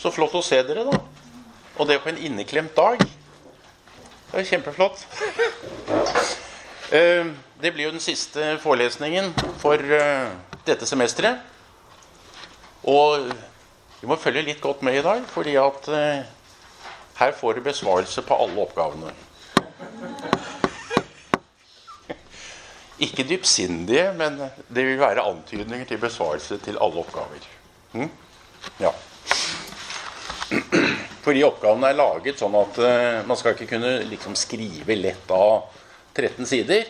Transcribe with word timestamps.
Så 0.00 0.08
flott 0.14 0.32
å 0.32 0.40
se 0.40 0.56
dere, 0.64 0.86
da. 0.88 0.96
Og 1.76 1.88
det 1.88 1.98
på 2.00 2.08
en 2.08 2.20
inneklemt 2.24 2.72
dag. 2.76 3.02
Det 4.30 4.38
er 4.40 4.46
kjempeflott. 4.48 5.02
Eh, 6.90 7.28
det 7.60 7.70
blir 7.74 7.84
jo 7.84 7.92
den 7.92 8.02
siste 8.02 8.56
forelesningen 8.62 9.28
for 9.60 9.76
eh, 9.78 10.30
dette 10.64 10.88
semesteret. 10.88 11.44
Og 12.88 13.28
vi 14.00 14.08
må 14.08 14.16
følge 14.16 14.46
litt 14.46 14.62
godt 14.64 14.80
med 14.86 14.96
i 14.96 15.04
dag, 15.04 15.20
fordi 15.28 15.58
at 15.60 15.90
eh, 15.92 16.24
her 17.20 17.36
får 17.36 17.58
du 17.58 17.66
besvarelse 17.68 18.24
på 18.24 18.40
alle 18.40 18.64
oppgavene. 18.64 19.12
Ikke 23.04 23.28
dypsindige, 23.28 24.08
men 24.16 24.40
det 24.68 24.88
vil 24.88 24.98
være 25.00 25.28
antydninger 25.28 25.86
til 25.92 26.00
besvarelse 26.00 26.58
til 26.64 26.80
alle 26.80 27.04
oppgaver. 27.04 27.46
Mm? 27.92 28.10
Ja. 28.80 28.96
Fordi 31.24 31.42
oppgavene 31.44 31.90
er 31.90 31.98
laget 31.98 32.40
sånn 32.40 32.56
at 32.58 32.80
uh, 32.80 33.20
man 33.28 33.38
skal 33.38 33.54
ikke 33.54 33.68
kunne 33.74 33.98
liksom, 34.08 34.36
skrive 34.38 34.96
lett 34.96 35.30
av 35.34 35.68
13 36.16 36.48
sider. 36.48 36.88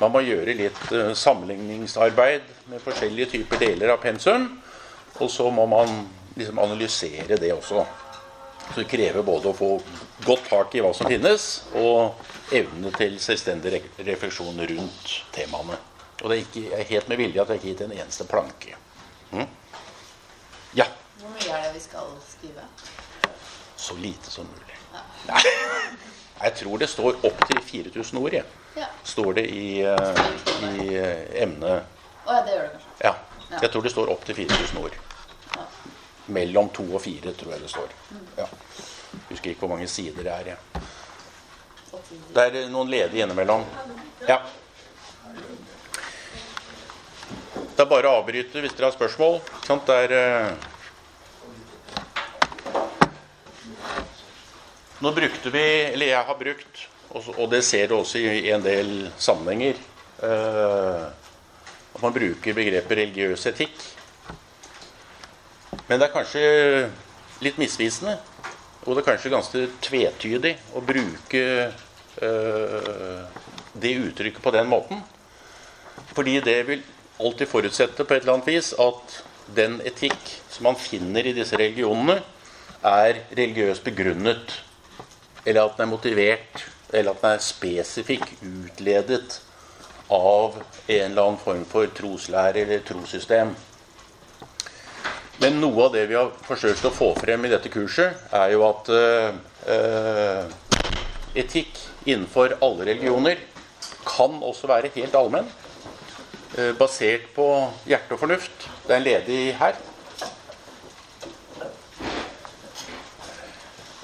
Man 0.00 0.12
må 0.14 0.22
gjøre 0.24 0.54
litt 0.56 0.82
uh, 0.92 1.10
sammenligningsarbeid 1.16 2.70
med 2.70 2.84
forskjellige 2.84 3.32
typer 3.34 3.60
deler 3.62 3.94
av 3.96 4.02
pensum. 4.04 4.48
Og 5.18 5.30
så 5.32 5.48
må 5.50 5.66
man 5.70 6.04
liksom 6.36 6.58
analysere 6.62 7.38
det 7.40 7.52
også. 7.54 7.84
Så 8.66 8.82
det 8.82 8.88
krever 8.90 9.22
både 9.22 9.50
å 9.50 9.56
få 9.56 9.70
godt 10.26 10.48
tak 10.50 10.74
i 10.74 10.82
hva 10.82 10.90
som 10.96 11.08
finnes, 11.10 11.44
og 11.78 12.54
evne 12.54 12.90
til 12.96 13.18
selvstendig 13.22 13.80
refleksjon 14.06 14.58
rundt 14.58 15.12
temaene. 15.34 15.78
Og 16.22 16.30
det 16.30 16.36
er, 16.36 16.42
ikke, 16.42 16.64
er 16.74 16.90
helt 16.90 17.10
med 17.12 17.20
vilje 17.20 17.42
at 17.42 17.52
jeg 17.52 17.60
ikke 17.60 17.66
har 17.68 17.74
gitt 17.74 17.84
en 17.86 17.96
eneste 17.96 18.26
planke. 18.28 18.78
Mm? 19.32 19.48
Ja. 20.78 20.88
Mye 21.36 21.52
er 21.52 21.66
det 21.66 21.72
vi 21.74 21.80
skal 21.84 22.12
skrive? 22.24 22.64
Så 23.76 23.96
lite 24.00 24.30
som 24.30 24.48
mulig. 24.48 24.78
Ja. 25.26 25.40
Jeg 26.42 26.54
tror 26.54 26.78
det 26.78 26.88
står 26.92 27.16
opptil 27.24 27.60
4000 27.64 28.18
ord. 28.18 28.32
Jeg. 28.32 28.44
Ja. 28.76 28.86
Står 29.04 29.32
det 29.32 29.46
i, 29.48 29.84
uh, 29.88 30.18
i 30.84 30.98
uh, 31.00 31.42
emnet. 31.42 31.86
Å 32.26 32.34
ja, 32.34 32.42
det 32.44 32.52
gjør 32.52 32.66
det 32.66 32.72
kanskje. 32.74 32.90
Ja. 33.04 33.12
Jeg 33.62 33.70
tror 33.72 33.86
det 33.86 33.92
står 33.94 34.12
opptil 34.12 34.36
4000 34.42 34.82
ord. 34.82 34.98
Ja. 35.54 35.64
Mellom 36.36 36.68
to 36.76 36.84
og 36.90 37.00
fire, 37.00 37.32
tror 37.32 37.54
jeg 37.54 37.64
det 37.64 37.72
står. 37.72 37.96
Ja. 38.36 38.46
Husker 39.30 39.52
ikke 39.54 39.64
hvor 39.64 39.72
mange 39.72 39.88
sider 39.88 40.28
det 40.28 40.34
er. 40.34 40.52
Ja. 40.52 40.84
Det 42.36 42.44
er 42.44 42.60
eh, 42.60 42.68
noen 42.68 42.92
ledige 42.92 43.24
innimellom. 43.24 43.64
Ja. 44.28 44.42
Det 47.56 47.84
er 47.84 47.88
bare 47.88 48.12
å 48.12 48.20
avbryte 48.20 48.60
hvis 48.60 48.76
dere 48.76 48.90
har 48.90 48.96
spørsmål. 48.96 49.40
Sant? 49.64 49.88
Det 49.88 49.96
er 50.04 50.52
Nå 55.04 55.12
brukte 55.12 55.50
vi, 55.52 55.64
eller 55.92 56.08
jeg 56.08 56.24
har 56.24 56.38
brukt, 56.40 56.82
og 57.12 57.50
det 57.52 57.60
ser 57.64 57.90
du 57.90 57.98
også 57.98 58.20
i 58.20 58.48
en 58.54 58.64
del 58.64 59.10
sammenhenger, 59.20 59.76
eh, 60.24 61.04
at 61.96 62.02
man 62.02 62.14
bruker 62.14 62.56
begrepet 62.56 62.98
religiøs 63.02 63.44
etikk. 63.52 63.76
Men 65.86 66.00
det 66.00 66.08
er 66.08 66.14
kanskje 66.14 66.46
litt 67.44 67.60
misvisende. 67.60 68.16
Og 68.86 68.94
det 68.94 69.02
er 69.02 69.08
kanskje 69.10 69.32
ganske 69.34 69.62
tvetydig 69.82 70.54
å 70.78 70.82
bruke 70.84 71.44
eh, 71.66 73.22
det 73.76 73.94
uttrykket 74.00 74.42
på 74.42 74.54
den 74.54 74.68
måten. 74.70 75.02
Fordi 76.14 76.38
det 76.44 76.60
vil 76.68 76.84
alltid 77.20 77.50
forutsette 77.50 78.04
på 78.04 78.14
et 78.14 78.24
eller 78.24 78.38
annet 78.38 78.48
vis 78.48 78.72
at 78.80 79.18
den 79.56 79.80
etikk 79.86 80.32
som 80.52 80.70
man 80.70 80.78
finner 80.80 81.26
i 81.26 81.34
disse 81.36 81.58
religionene, 81.58 82.22
er 82.86 83.24
religiøst 83.34 83.82
begrunnet. 83.86 84.52
Eller 85.46 85.62
at 85.62 85.78
den 85.78 85.86
er 85.86 85.92
motivert, 85.94 86.66
eller 86.92 87.14
at 87.14 87.22
den 87.22 87.36
er 87.36 87.44
spesifikk 87.44 88.26
utledet 88.42 89.40
av 90.12 90.58
en 90.58 91.10
eller 91.10 91.22
annen 91.22 91.40
form 91.40 91.64
for 91.70 91.90
troslære 91.94 92.62
eller 92.64 92.82
trossystem. 92.86 93.54
Men 95.42 95.58
noe 95.60 95.84
av 95.84 95.92
det 95.92 96.06
vi 96.08 96.16
har 96.16 96.30
forsøkt 96.46 96.86
å 96.88 96.94
få 96.94 97.10
frem 97.18 97.44
i 97.44 97.50
dette 97.52 97.70
kurset, 97.72 98.22
er 98.32 98.54
jo 98.54 98.62
at 98.64 98.88
eh, 98.96 100.46
etikk 101.36 101.76
innenfor 102.08 102.56
alle 102.64 102.86
religioner 102.88 103.42
kan 104.06 104.38
også 104.40 104.70
være 104.70 104.94
helt 104.94 105.14
allmenn. 105.18 105.50
eh, 106.56 106.72
basert 106.78 107.28
på 107.34 107.46
hjerte 107.84 108.14
og 108.14 108.22
fornuft. 108.22 108.68
Det 108.86 108.94
er 108.94 108.96
en 108.96 109.04
ledig 109.04 109.56
her. 109.60 109.74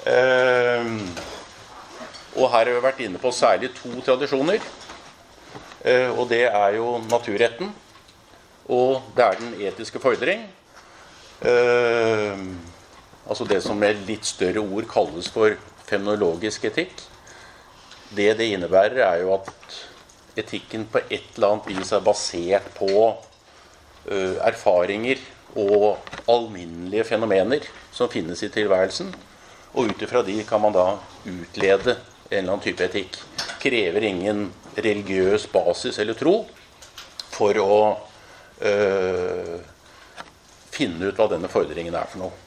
Eh, 0.05 1.32
og 2.35 2.49
her 2.49 2.65
har 2.65 2.73
vi 2.73 2.81
vært 2.81 3.01
inne 3.05 3.21
på 3.21 3.31
særlig 3.35 3.69
to 3.77 3.91
tradisjoner. 4.05 4.63
Eh, 5.83 6.09
og 6.09 6.29
det 6.31 6.45
er 6.47 6.77
jo 6.77 6.97
naturretten, 7.09 7.73
og 8.71 9.09
det 9.15 9.25
er 9.25 9.39
den 9.41 9.55
etiske 9.67 9.99
fordring. 10.01 10.45
Eh, 11.43 12.45
altså 13.27 13.45
det 13.49 13.59
som 13.65 13.77
med 13.79 14.05
litt 14.07 14.25
større 14.25 14.63
ord 14.63 14.87
kalles 14.89 15.27
for 15.33 15.57
fenomenologisk 15.89 16.69
etikk. 16.71 16.95
Det 18.13 18.31
det 18.39 18.49
innebærer, 18.53 19.03
er 19.03 19.21
jo 19.25 19.35
at 19.35 19.77
etikken 20.39 20.87
på 20.89 21.03
et 21.09 21.35
eller 21.35 21.53
annet 21.53 21.69
vis 21.69 21.91
er 21.93 22.05
basert 22.05 22.71
på 22.77 22.89
eh, 24.09 24.39
erfaringer 24.47 25.21
og 25.59 25.99
alminnelige 26.29 27.05
fenomener 27.11 27.67
som 27.93 28.09
finnes 28.09 28.41
i 28.41 28.49
tilværelsen. 28.53 29.13
Og 29.73 29.91
ut 29.91 30.01
ifra 30.05 30.23
de 30.25 30.39
kan 30.47 30.61
man 30.61 30.73
da 30.73 30.87
utlede 31.27 31.97
en 32.29 32.37
eller 32.37 32.53
annen 32.53 32.65
type 32.65 32.85
etikk. 32.85 33.19
Krever 33.61 34.07
ingen 34.07 34.47
religiøs 34.75 35.47
basis 35.53 35.99
eller 36.01 36.17
tro 36.17 36.39
for 37.33 37.57
å 37.61 37.75
øh, 38.63 39.59
finne 40.73 41.09
ut 41.09 41.19
hva 41.19 41.29
denne 41.31 41.51
fordringen 41.51 41.95
er 41.97 42.09
for 42.09 42.23
noe. 42.23 42.43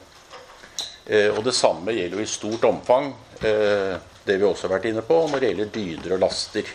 Eh, 1.07 1.31
og 1.31 1.43
det 1.47 1.55
samme 1.55 1.93
gjelder 1.95 2.19
jo 2.19 2.25
i 2.25 2.29
stort 2.29 2.65
omfang 2.67 3.13
eh, 3.39 3.95
det 4.27 4.35
vi 4.35 4.43
også 4.47 4.67
har 4.67 4.75
vært 4.75 4.89
inne 4.89 5.03
på 5.07 5.21
når 5.31 5.39
det 5.39 5.51
gjelder 5.51 5.69
dyder 5.77 6.15
og 6.17 6.23
laster. 6.25 6.71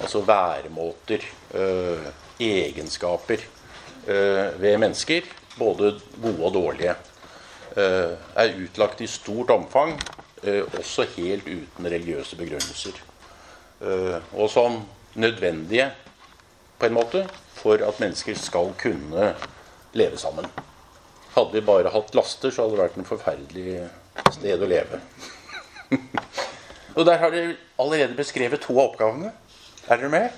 Altså 0.00 0.20
væremåter, 0.24 1.24
eh, 1.56 2.10
egenskaper 2.40 3.48
ved 4.00 4.78
mennesker, 4.80 5.26
både 5.60 5.90
gode 6.22 6.46
og 6.48 6.54
dårlige. 6.54 6.94
er 7.76 8.54
utlagt 8.64 9.02
i 9.04 9.06
stort 9.06 9.50
omfang, 9.52 9.92
også 10.42 11.04
helt 11.16 11.48
uten 11.48 11.86
religiøse 11.92 12.36
begrunnelser. 12.36 13.00
Eh, 13.80 14.16
og 14.32 14.50
som 14.50 14.82
nødvendige, 15.14 15.90
på 16.78 16.86
en 16.86 16.92
måte, 16.92 17.28
for 17.54 17.74
at 17.74 18.00
mennesker 18.00 18.36
skal 18.36 18.72
kunne 18.78 19.34
leve 19.92 20.18
sammen. 20.18 20.46
Hadde 21.34 21.52
vi 21.52 21.60
bare 21.60 21.92
hatt 21.92 22.14
laster, 22.14 22.50
så 22.50 22.62
hadde 22.62 22.76
det 22.76 22.82
vært 22.82 22.98
en 23.00 23.08
forferdelig 23.08 23.88
sted 24.32 24.62
å 24.62 24.68
leve. 24.68 25.00
og 26.96 27.06
der 27.08 27.20
har 27.22 27.32
dere 27.32 27.56
allerede 27.80 28.18
beskrevet 28.18 28.64
to 28.64 28.76
av 28.76 28.90
oppgavene. 28.90 29.32
Er 29.88 30.00
dere 30.00 30.12
med? 30.12 30.30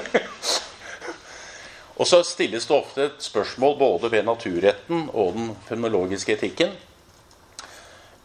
og 2.00 2.08
så 2.08 2.22
stilles 2.24 2.68
det 2.68 2.76
ofte 2.76 3.08
et 3.08 3.24
spørsmål 3.24 3.78
både 3.80 4.12
ved 4.12 4.28
naturretten 4.28 5.08
og 5.12 5.36
den 5.36 5.52
fenomenologiske 5.68 6.36
etikken 6.36 6.76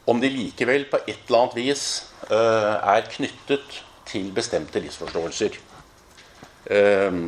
om 0.06 0.22
de 0.22 0.30
likevel 0.30 0.86
på 0.90 1.02
et 1.06 1.28
eller 1.28 1.42
annet 1.42 1.58
vis 1.58 1.86
eh, 2.30 2.76
er 2.96 3.10
knyttet 3.12 3.82
til 4.06 4.32
bestemte 4.36 4.82
livsforståelser. 4.84 5.58
Eh, 6.66 7.22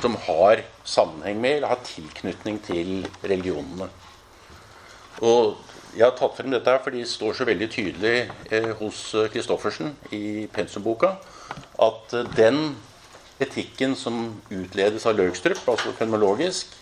som 0.00 0.16
har 0.26 0.62
sammenheng 0.88 1.40
med 1.40 1.58
eller 1.58 1.74
har 1.74 1.84
tilknytning 1.84 2.60
til 2.64 3.08
religionene. 3.24 3.88
Og 5.20 5.58
jeg 5.92 6.06
har 6.06 6.14
tatt 6.16 6.38
frem 6.38 6.52
dette 6.54 6.72
her 6.72 6.80
fordi 6.82 7.02
det 7.04 7.10
står 7.10 7.36
så 7.36 7.44
veldig 7.44 7.68
tydelig 7.70 8.14
eh, 8.50 8.70
hos 8.78 9.04
Christoffersen 9.32 9.92
i 10.16 10.48
pensumboka 10.52 11.16
at 11.82 12.14
eh, 12.16 12.30
den 12.36 12.76
etikken 13.42 13.96
som 13.98 14.40
utledes 14.50 15.06
av 15.06 15.18
Løgstrup, 15.18 15.60
altså 15.68 15.92
fenomenologisk, 15.98 16.78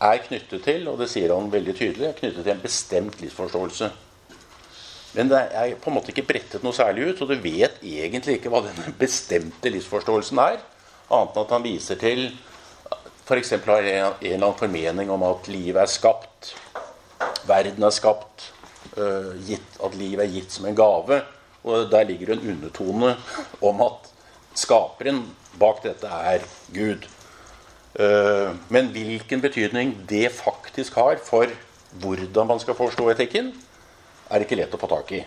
er 0.00 0.22
knyttet 0.24 0.62
til, 0.64 0.86
og 0.88 1.00
det 1.00 1.10
sier 1.12 1.34
han 1.34 1.50
veldig 1.52 1.74
tydelig, 1.76 2.06
er 2.08 2.16
knyttet 2.16 2.44
til 2.46 2.54
en 2.54 2.62
bestemt 2.62 3.20
livsforståelse. 3.20 3.90
Men 5.16 5.30
det 5.30 5.40
er 5.58 5.74
på 5.80 5.90
en 5.90 5.96
måte 5.96 6.12
ikke 6.12 6.26
brettet 6.28 6.62
noe 6.62 6.76
særlig 6.76 7.10
ut, 7.10 7.22
og 7.24 7.32
du 7.32 7.42
vet 7.42 7.80
egentlig 7.82 8.38
ikke 8.38 8.52
hva 8.52 8.62
den 8.68 8.94
bestemte 9.00 9.72
livsforståelsen 9.72 10.38
er. 10.42 10.60
Annet 11.10 11.34
enn 11.34 11.44
at 11.44 11.54
han 11.56 11.66
viser 11.66 11.98
til 11.98 12.28
f.eks. 13.30 13.50
har 13.50 13.86
en, 13.86 14.14
eller 14.20 14.34
annen 14.34 14.58
formening 14.58 15.10
om 15.14 15.22
at 15.22 15.48
livet 15.50 15.78
er 15.82 15.90
skapt, 15.90 16.54
verden 17.46 17.84
er 17.86 17.94
skapt, 17.94 18.48
øh, 18.96 19.36
gitt, 19.46 19.76
at 19.84 19.94
livet 19.94 20.24
er 20.24 20.32
gitt 20.34 20.54
som 20.54 20.66
en 20.66 20.78
gave. 20.78 21.20
Og 21.62 21.90
der 21.92 22.06
ligger 22.08 22.32
en 22.32 22.46
undertone 22.54 23.14
om 23.62 23.82
at 23.84 24.08
skaperen 24.58 25.22
bak 25.60 25.82
dette 25.84 26.06
er 26.06 26.46
Gud. 26.74 27.06
Øh, 28.00 28.54
men 28.68 28.90
hvilken 28.94 29.42
betydning 29.42 29.94
det 30.08 30.30
faktisk 30.32 30.94
har 30.94 31.20
for 31.24 31.46
hvordan 31.90 32.46
man 32.46 32.60
skal 32.60 32.74
forstå 32.74 33.10
etikken, 33.10 33.52
er 34.30 34.44
ikke 34.44 34.58
lett 34.58 34.74
å 34.74 34.80
få 34.80 34.90
tak 34.90 35.12
i. 35.18 35.20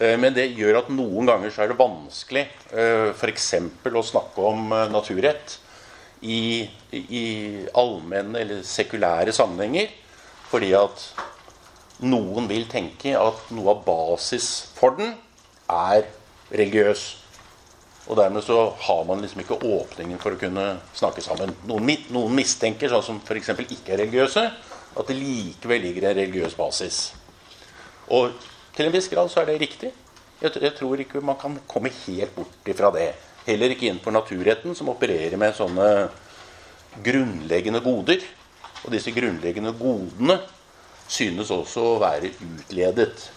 Eh, 0.00 0.16
men 0.20 0.34
det 0.36 0.50
gjør 0.56 0.82
at 0.82 0.90
noen 0.92 1.28
ganger 1.28 1.52
så 1.52 1.64
er 1.64 1.72
det 1.72 1.78
vanskelig 1.80 2.44
eh, 2.72 3.12
f.eks. 3.14 3.52
å 3.88 4.04
snakke 4.04 4.44
om 4.44 4.72
eh, 4.76 4.88
naturrett 4.92 5.58
i, 6.26 6.66
i 6.96 7.26
allmenne 7.76 8.42
eller 8.42 8.66
sekulære 8.66 9.34
sammenhenger. 9.36 9.92
Fordi 10.50 10.72
at 10.78 11.06
noen 12.06 12.48
vil 12.50 12.66
tenke 12.70 13.16
at 13.18 13.48
noe 13.56 13.72
av 13.72 13.86
basis 13.86 14.50
for 14.76 14.98
den 14.98 15.14
er 15.72 16.04
religiøs. 16.52 17.06
Og 18.06 18.18
dermed 18.20 18.44
så 18.46 18.68
har 18.86 19.04
man 19.08 19.24
liksom 19.24 19.42
ikke 19.42 19.58
åpningen 19.66 20.20
for 20.22 20.36
å 20.36 20.38
kunne 20.38 20.66
snakke 20.94 21.24
sammen. 21.24 21.56
Noen, 21.66 21.88
noen 22.14 22.36
mistenker, 22.36 22.92
sånn 22.92 23.06
som 23.08 23.22
f.eks. 23.24 23.56
ikke 23.64 23.96
er 23.96 24.04
religiøse, 24.04 24.44
at 24.96 25.08
det 25.10 25.16
likevel 25.18 25.82
ligger 25.88 26.10
en 26.10 26.20
religiøs 26.20 26.54
basis. 26.56 27.08
Og 28.14 28.34
til 28.76 28.86
en 28.86 28.94
viss 28.94 29.08
grad 29.12 29.30
så 29.32 29.42
er 29.42 29.50
det 29.50 29.60
riktig. 29.62 29.92
Jeg, 30.42 30.72
tror 30.76 31.00
ikke 31.00 31.22
man 31.24 31.38
kan 31.40 31.56
komme 31.68 31.92
helt 32.04 32.34
bort 32.36 32.68
ifra 32.68 32.90
det. 32.94 33.14
Heller 33.46 33.72
ikke 33.72 33.88
innenfor 33.88 34.12
naturretten, 34.12 34.74
som 34.76 34.90
opererer 34.92 35.38
med 35.40 35.56
sånne 35.56 35.88
grunnleggende 37.04 37.80
goder. 37.84 38.24
Og 38.84 38.92
disse 38.92 39.14
grunnleggende 39.16 39.72
godene 39.78 40.40
synes 41.08 41.50
også 41.54 41.84
å 41.94 42.00
være 42.02 42.34
utledet 42.34 43.30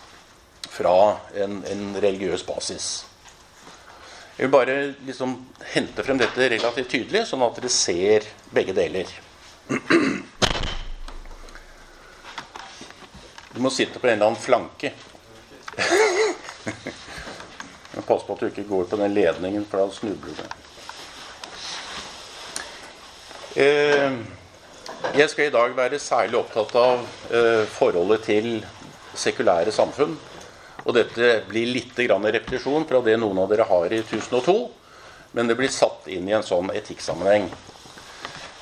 fra 0.70 0.96
en, 1.38 1.62
en 1.66 1.86
religiøs 2.02 2.44
basis. 2.46 2.90
Jeg 4.36 4.48
vil 4.48 4.54
bare 4.54 4.76
liksom 5.08 5.34
hente 5.74 6.04
frem 6.04 6.20
dette 6.20 6.46
relativt 6.52 6.92
tydelig, 6.94 7.26
sånn 7.28 7.44
at 7.44 7.58
dere 7.60 7.72
ser 7.74 8.28
begge 8.56 8.76
deler. 8.76 9.10
Du 13.60 13.64
må 13.64 13.70
sitte 13.76 14.00
på 14.00 14.08
en 14.08 14.14
eller 14.14 14.26
annen 14.30 14.40
flanke. 14.40 14.94
Pass 18.08 18.24
på 18.24 18.32
at 18.32 18.40
du 18.40 18.48
ikke 18.48 18.64
går 18.70 18.86
på 18.88 18.96
den 19.02 19.12
ledningen, 19.12 19.66
for 19.68 19.84
da 19.84 19.92
snubler 19.92 20.32
du. 20.38 20.44
Eh, 23.60 24.16
jeg 25.20 25.28
skal 25.34 25.50
i 25.50 25.56
dag 25.58 25.76
være 25.76 26.00
særlig 26.00 26.40
opptatt 26.40 26.72
av 26.80 27.04
eh, 27.36 27.68
forholdet 27.76 28.24
til 28.30 28.64
sekulære 29.28 29.76
samfunn. 29.76 30.16
Og 30.86 30.96
dette 30.96 31.44
blir 31.52 31.68
litt 31.76 31.92
repetisjon 32.00 32.88
fra 32.88 33.04
det 33.04 33.20
noen 33.20 33.44
av 33.44 33.52
dere 33.52 33.68
har 33.68 33.92
i 33.92 34.00
1002. 34.08 34.72
Men 35.36 35.52
det 35.52 35.60
blir 35.60 35.68
satt 35.68 36.08
inn 36.08 36.32
i 36.32 36.36
en 36.40 36.48
sånn 36.48 36.72
etikksammenheng. 36.72 37.52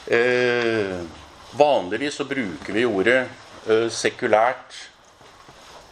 Eh, 0.10 0.98
vanligvis 1.54 2.18
så 2.18 2.26
bruker 2.26 2.74
vi 2.74 2.90
ordet 2.90 3.30
sekulært 3.92 4.76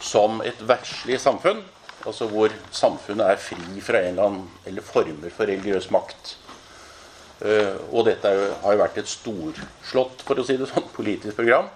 som 0.00 0.42
et 0.44 0.60
verdslig 0.68 1.20
samfunn. 1.20 1.62
Altså 2.06 2.28
hvor 2.30 2.52
samfunnet 2.74 3.32
er 3.32 3.40
fri 3.42 3.80
fra 3.82 4.02
en 4.02 4.14
eller 4.14 4.28
annen 4.28 4.50
eller 4.68 4.84
former 4.84 5.32
for 5.34 5.48
religiøs 5.48 5.90
makt. 5.94 6.36
Uh, 7.36 7.76
og 7.92 8.06
dette 8.06 8.30
har 8.62 8.72
jo 8.72 8.80
vært 8.80 9.02
et 9.02 9.10
storslått 9.10 10.22
for 10.24 10.40
å 10.40 10.44
si 10.46 10.54
det 10.56 10.70
sånn, 10.70 10.86
politisk 10.94 11.36
program 11.36 11.66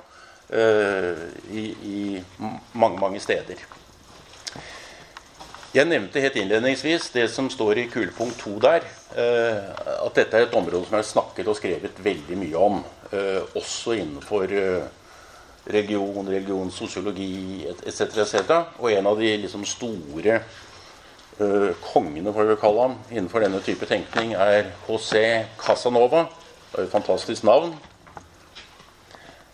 uh, 0.54 1.26
i, 1.52 1.66
i, 1.84 1.98
mange, 2.72 2.96
mange 3.02 3.20
steder. 3.20 3.60
Jeg 5.74 5.86
nevnte 5.86 6.22
helt 6.22 6.38
innledningsvis 6.40 7.10
det 7.14 7.26
som 7.30 7.50
står 7.52 7.82
i 7.82 7.90
kulepunkt 7.92 8.40
2 8.42 8.56
der, 8.64 8.86
at 9.14 10.16
dette 10.16 10.34
er 10.34 10.48
et 10.48 10.56
område 10.58 10.88
som 10.88 10.96
er 10.98 11.04
snakket 11.06 11.46
og 11.46 11.54
skrevet 11.54 12.00
veldig 12.02 12.38
mye 12.40 12.58
om. 12.58 12.80
også 13.54 13.94
innenfor 13.94 14.50
religion, 15.66 16.28
religionssosiologi 16.28 17.66
etc. 17.86 18.00
etc. 18.00 18.52
Og 18.78 18.92
en 18.92 19.06
av 19.06 19.20
de 19.20 19.30
liksom 19.42 19.64
store 19.68 20.40
uh, 21.40 21.70
kongene 21.92 22.32
får 22.34 22.50
vi 22.50 22.58
kalle 22.62 22.86
ham, 22.86 22.98
innenfor 23.10 23.44
denne 23.44 23.62
type 23.64 23.88
tenkning 23.88 24.34
er 24.38 24.72
José 24.88 25.46
Casanova. 25.60 26.26
Det 26.70 26.78
er 26.78 26.88
et 26.88 26.92
fantastisk 26.92 27.44
navn. 27.44 27.74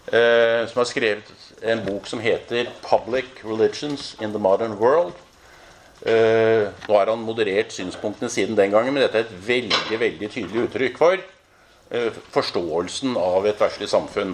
Uh, 0.06 0.62
som 0.70 0.82
har 0.82 0.90
skrevet 0.90 1.32
en 1.66 1.80
bok 1.86 2.06
som 2.06 2.20
heter 2.22 2.68
'Public 2.82 3.42
Religions 3.44 4.16
in 4.20 4.30
the 4.30 4.38
Modern 4.38 4.78
World'. 4.78 5.16
Uh, 6.06 6.70
nå 6.88 6.98
har 6.98 7.10
han 7.10 7.24
moderert 7.24 7.72
synspunktene 7.72 8.30
siden 8.30 8.56
den 8.56 8.70
gangen, 8.70 8.94
men 8.94 9.02
dette 9.02 9.18
er 9.18 9.24
et 9.24 9.48
veldig 9.48 10.00
veldig 10.00 10.30
tydelig 10.30 10.68
uttrykk 10.68 10.98
for 10.98 11.16
forståelsen 12.34 13.12
av 13.16 13.46
et 13.46 13.60
verslig 13.60 13.86
samfunn. 13.88 14.32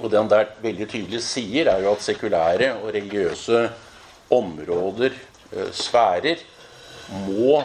Og 0.00 0.08
det 0.08 0.16
han 0.18 0.30
der 0.30 0.54
veldig 0.62 0.88
tydelig 0.88 1.20
sier, 1.24 1.68
er 1.68 1.84
jo 1.84 1.92
at 1.92 2.04
sekulære 2.04 2.72
og 2.80 2.88
religiøse 2.94 3.66
områder, 4.32 5.16
eh, 5.52 5.70
sfærer, 5.74 6.40
må 7.26 7.60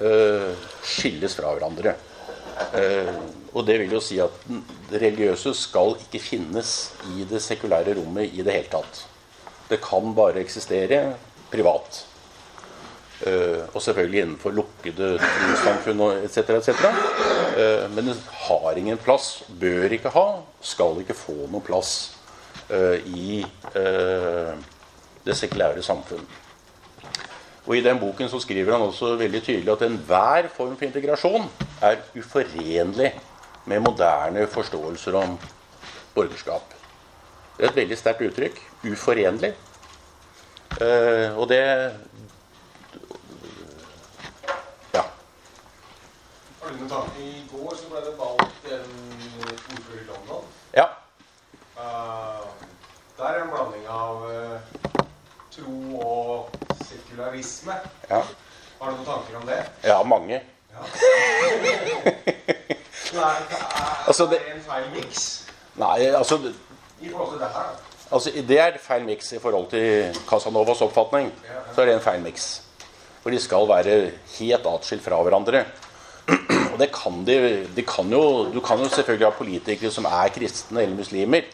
eh, 0.00 0.50
skilles 0.84 1.36
fra 1.38 1.54
hverandre. 1.54 1.94
Eh, 2.76 3.14
og 3.54 3.64
det 3.66 3.78
vil 3.80 3.96
jo 3.96 4.02
si 4.04 4.18
at 4.22 4.44
det 4.90 5.00
religiøse 5.00 5.54
skal 5.56 5.96
ikke 6.04 6.20
finnes 6.22 6.74
i 7.14 7.24
det 7.30 7.40
sekulære 7.42 7.96
rommet 7.98 8.34
i 8.34 8.44
det 8.44 8.54
hele 8.58 8.70
tatt. 8.72 9.04
Det 9.70 9.80
kan 9.82 10.14
bare 10.14 10.42
eksistere 10.42 11.14
privat. 11.50 12.04
Uh, 13.20 13.66
og 13.76 13.82
selvfølgelig 13.84 14.20
innenfor 14.22 14.54
lukkede 14.56 15.18
trossamfunn 15.20 16.00
etc. 16.24 16.54
etc. 16.56 16.86
Uh, 17.52 17.84
men 17.92 18.06
det 18.08 18.14
har 18.46 18.78
ingen 18.80 18.96
plass, 18.96 19.42
bør 19.60 19.92
ikke 19.92 20.12
ha, 20.14 20.22
skal 20.64 21.02
ikke 21.02 21.16
få 21.18 21.34
noen 21.42 21.64
plass 21.66 21.90
uh, 22.72 22.96
i 22.96 23.42
det 25.20 25.36
sekulære 25.36 25.84
samfunn. 25.84 26.24
Og 27.66 27.76
I 27.76 27.84
den 27.84 28.00
boken 28.00 28.30
så 28.32 28.40
skriver 28.40 28.72
han 28.72 28.86
også 28.88 29.12
veldig 29.20 29.42
tydelig 29.44 29.74
at 29.74 29.84
enhver 29.84 30.48
form 30.54 30.72
for 30.78 30.88
integrasjon 30.88 31.44
er 31.84 32.00
uforenlig 32.16 33.12
med 33.68 33.84
moderne 33.84 34.46
forståelser 34.48 35.18
om 35.20 35.36
borgerskap. 36.16 36.72
Det 37.58 37.66
er 37.66 37.74
et 37.74 37.82
veldig 37.82 37.98
sterkt 38.00 38.24
uttrykk. 38.30 38.62
Uforenlig. 38.88 39.52
og 41.36 41.48
det 41.50 41.60
I 46.90 47.46
går 47.52 47.74
så 47.78 47.86
ble 47.86 48.00
det 48.02 48.16
valgt 48.18 48.64
en 48.66 48.82
ordfører 49.46 50.00
i 50.00 50.06
London. 50.08 50.42
Ja. 50.74 50.88
Uh, 51.78 52.42
der 53.18 53.24
er 53.28 53.42
en 53.44 53.50
blanding 53.52 53.84
av 53.86 54.24
uh, 54.26 54.58
tro 55.54 56.02
og 56.02 56.50
sekularisme. 56.82 57.76
Ja. 58.08 58.24
Har 58.80 58.90
du 58.90 58.94
noen 58.96 59.06
tanker 59.06 59.36
om 59.38 59.46
det? 59.46 59.60
Ja, 59.86 60.02
mange. 60.02 60.40
Ja. 60.72 60.82
Nei, 63.20 63.36
er, 63.38 63.44
altså, 64.08 64.26
det, 64.26 64.40
er 64.40 64.44
det 64.48 64.54
en 64.56 64.64
feil 64.66 64.88
miks? 64.96 65.46
Nei, 65.78 66.10
altså 66.10 66.40
I 66.42 66.44
forhold 67.12 67.30
til 67.36 67.44
det 67.44 67.52
her? 67.54 67.70
Altså, 68.10 68.34
Det 68.48 68.58
er 68.58 68.78
feil 68.82 69.06
miks 69.06 69.32
i 69.32 69.38
forhold 69.38 69.70
til 69.70 70.10
Casanovas 70.26 70.82
oppfatning. 70.88 71.30
Så 71.70 71.84
er 71.84 71.86
det 71.92 71.96
en 72.00 72.02
feil 72.02 72.20
miks. 72.26 72.64
For 73.22 73.30
de 73.30 73.38
skal 73.38 73.68
være 73.70 74.10
helt 74.40 74.66
atskilt 74.66 75.06
fra 75.06 75.22
hverandre 75.22 75.62
det 76.80 76.90
kan 76.94 77.24
de, 77.24 77.66
de 77.74 77.82
kan 77.86 78.08
jo, 78.12 78.50
Du 78.52 78.60
kan 78.60 78.80
jo 78.80 78.88
selvfølgelig 78.88 79.26
ha 79.26 79.36
politikere 79.36 79.92
som 79.92 80.06
er 80.08 80.32
kristne 80.34 80.82
eller 80.82 80.96
muslimer. 80.96 81.46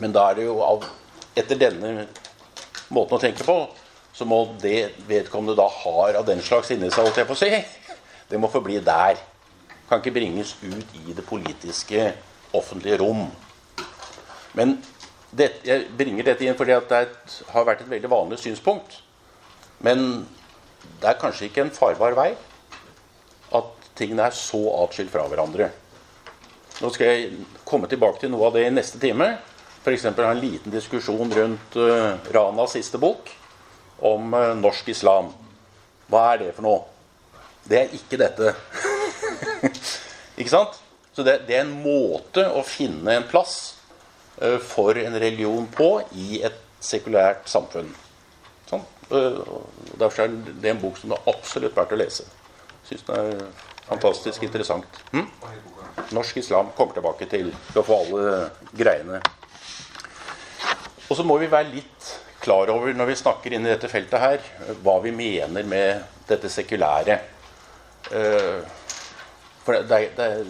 Men 0.00 0.12
da 0.12 0.30
er 0.30 0.38
det 0.38 0.46
jo 0.46 0.60
av, 0.64 0.86
etter 1.36 1.58
denne 1.60 2.06
måten 2.90 3.18
å 3.18 3.20
tenke 3.20 3.44
på, 3.44 3.56
så 4.12 4.26
må 4.26 4.40
det 4.62 4.92
vedkommende 5.08 5.58
da 5.58 5.66
har 5.70 6.18
av 6.18 6.26
den 6.26 6.40
slags 6.42 6.72
inni 6.72 6.90
seg, 6.90 7.04
holdt 7.04 7.20
jeg 7.20 7.28
på 7.28 7.36
å 7.36 7.40
si, 7.40 7.50
det 8.30 8.40
må 8.40 8.50
forbli 8.50 8.80
der. 8.84 9.20
Kan 9.90 10.00
ikke 10.00 10.14
bringes 10.14 10.54
ut 10.62 10.96
i 11.02 11.14
det 11.14 11.24
politiske, 11.26 12.12
offentlige 12.54 12.98
rom. 13.02 13.28
Men 14.58 14.78
det, 15.30 15.52
jeg 15.66 15.86
bringer 15.98 16.26
dette 16.26 16.46
inn 16.46 16.56
fordi 16.58 16.74
det 16.90 17.00
et, 17.06 17.34
har 17.52 17.66
vært 17.66 17.84
et 17.84 17.90
veldig 17.90 18.10
vanlig 18.10 18.40
synspunkt. 18.42 18.96
Men 19.84 20.24
det 21.00 21.12
er 21.12 21.20
kanskje 21.20 21.50
ikke 21.50 21.66
en 21.66 21.74
farbar 21.74 22.16
vei 22.18 22.32
tingene 24.00 24.26
er 24.26 24.36
så 24.36 24.60
atskilt 24.80 25.12
fra 25.12 25.28
hverandre. 25.28 25.70
Nå 26.80 26.88
skal 26.94 27.10
jeg 27.10 27.46
komme 27.68 27.88
tilbake 27.90 28.22
til 28.22 28.32
noe 28.32 28.46
av 28.48 28.56
det 28.56 28.64
i 28.64 28.72
neste 28.72 29.00
time. 29.00 29.34
F.eks. 29.82 30.04
ha 30.04 30.30
en 30.30 30.40
liten 30.40 30.72
diskusjon 30.72 31.32
rundt 31.32 31.76
uh, 31.76 32.16
Ranas 32.32 32.72
siste 32.76 33.00
bok 33.00 33.28
om 34.08 34.32
uh, 34.32 34.52
norsk 34.56 34.88
islam. 34.92 35.28
Hva 36.08 36.22
er 36.32 36.42
det 36.44 36.54
for 36.56 36.64
noe? 36.64 36.80
Det 37.68 37.78
er 37.82 37.94
ikke 37.96 38.20
dette. 38.20 38.54
ikke 40.40 40.52
sant? 40.52 40.80
Så 41.12 41.24
det, 41.26 41.42
det, 41.48 41.58
er 41.58 41.66
en 41.66 41.76
måte 41.84 42.46
å 42.48 42.64
finne 42.64 43.18
en 43.18 43.28
plass 43.28 43.56
uh, 44.40 44.56
for 44.64 44.96
en 45.00 45.20
religion 45.20 45.68
på 45.72 45.90
i 46.16 46.40
et 46.48 46.60
sekulært 46.80 47.48
samfunn. 47.50 47.92
Sånn. 48.70 48.84
derfor 49.10 50.22
er 50.22 50.36
det 50.62 50.70
en 50.70 50.78
bok 50.80 50.96
som 50.96 51.10
det 51.10 51.16
er 51.18 51.32
absolutt 51.32 51.76
verdt 51.76 51.92
å 51.92 51.98
lese. 51.98 52.24
Synes 52.86 53.02
den 53.08 53.18
er 53.18 53.69
Fantastisk 53.90 54.46
interessant. 54.46 55.02
Hm? 55.12 55.26
Norsk 56.14 56.40
islam 56.40 56.70
kommer 56.76 56.94
tilbake 56.94 57.26
til 57.30 57.50
å 57.76 57.84
få 57.84 58.00
alle 58.04 58.24
greiene. 58.72 59.20
Og 61.10 61.16
så 61.18 61.26
må 61.26 61.36
vi 61.42 61.50
være 61.50 61.72
litt 61.74 62.10
klar 62.40 62.70
over 62.72 62.94
når 62.96 63.10
vi 63.10 63.18
snakker 63.18 63.54
inn 63.54 63.66
i 63.66 63.72
dette 63.72 63.90
feltet 63.90 64.22
her, 64.22 64.44
hva 64.84 65.00
vi 65.02 65.12
mener 65.14 65.66
med 65.66 66.04
dette 66.28 66.50
sekulære. 66.52 67.18
Eh, 68.14 68.60
for 69.60 69.76
det 69.86 69.98
er, 70.16 70.44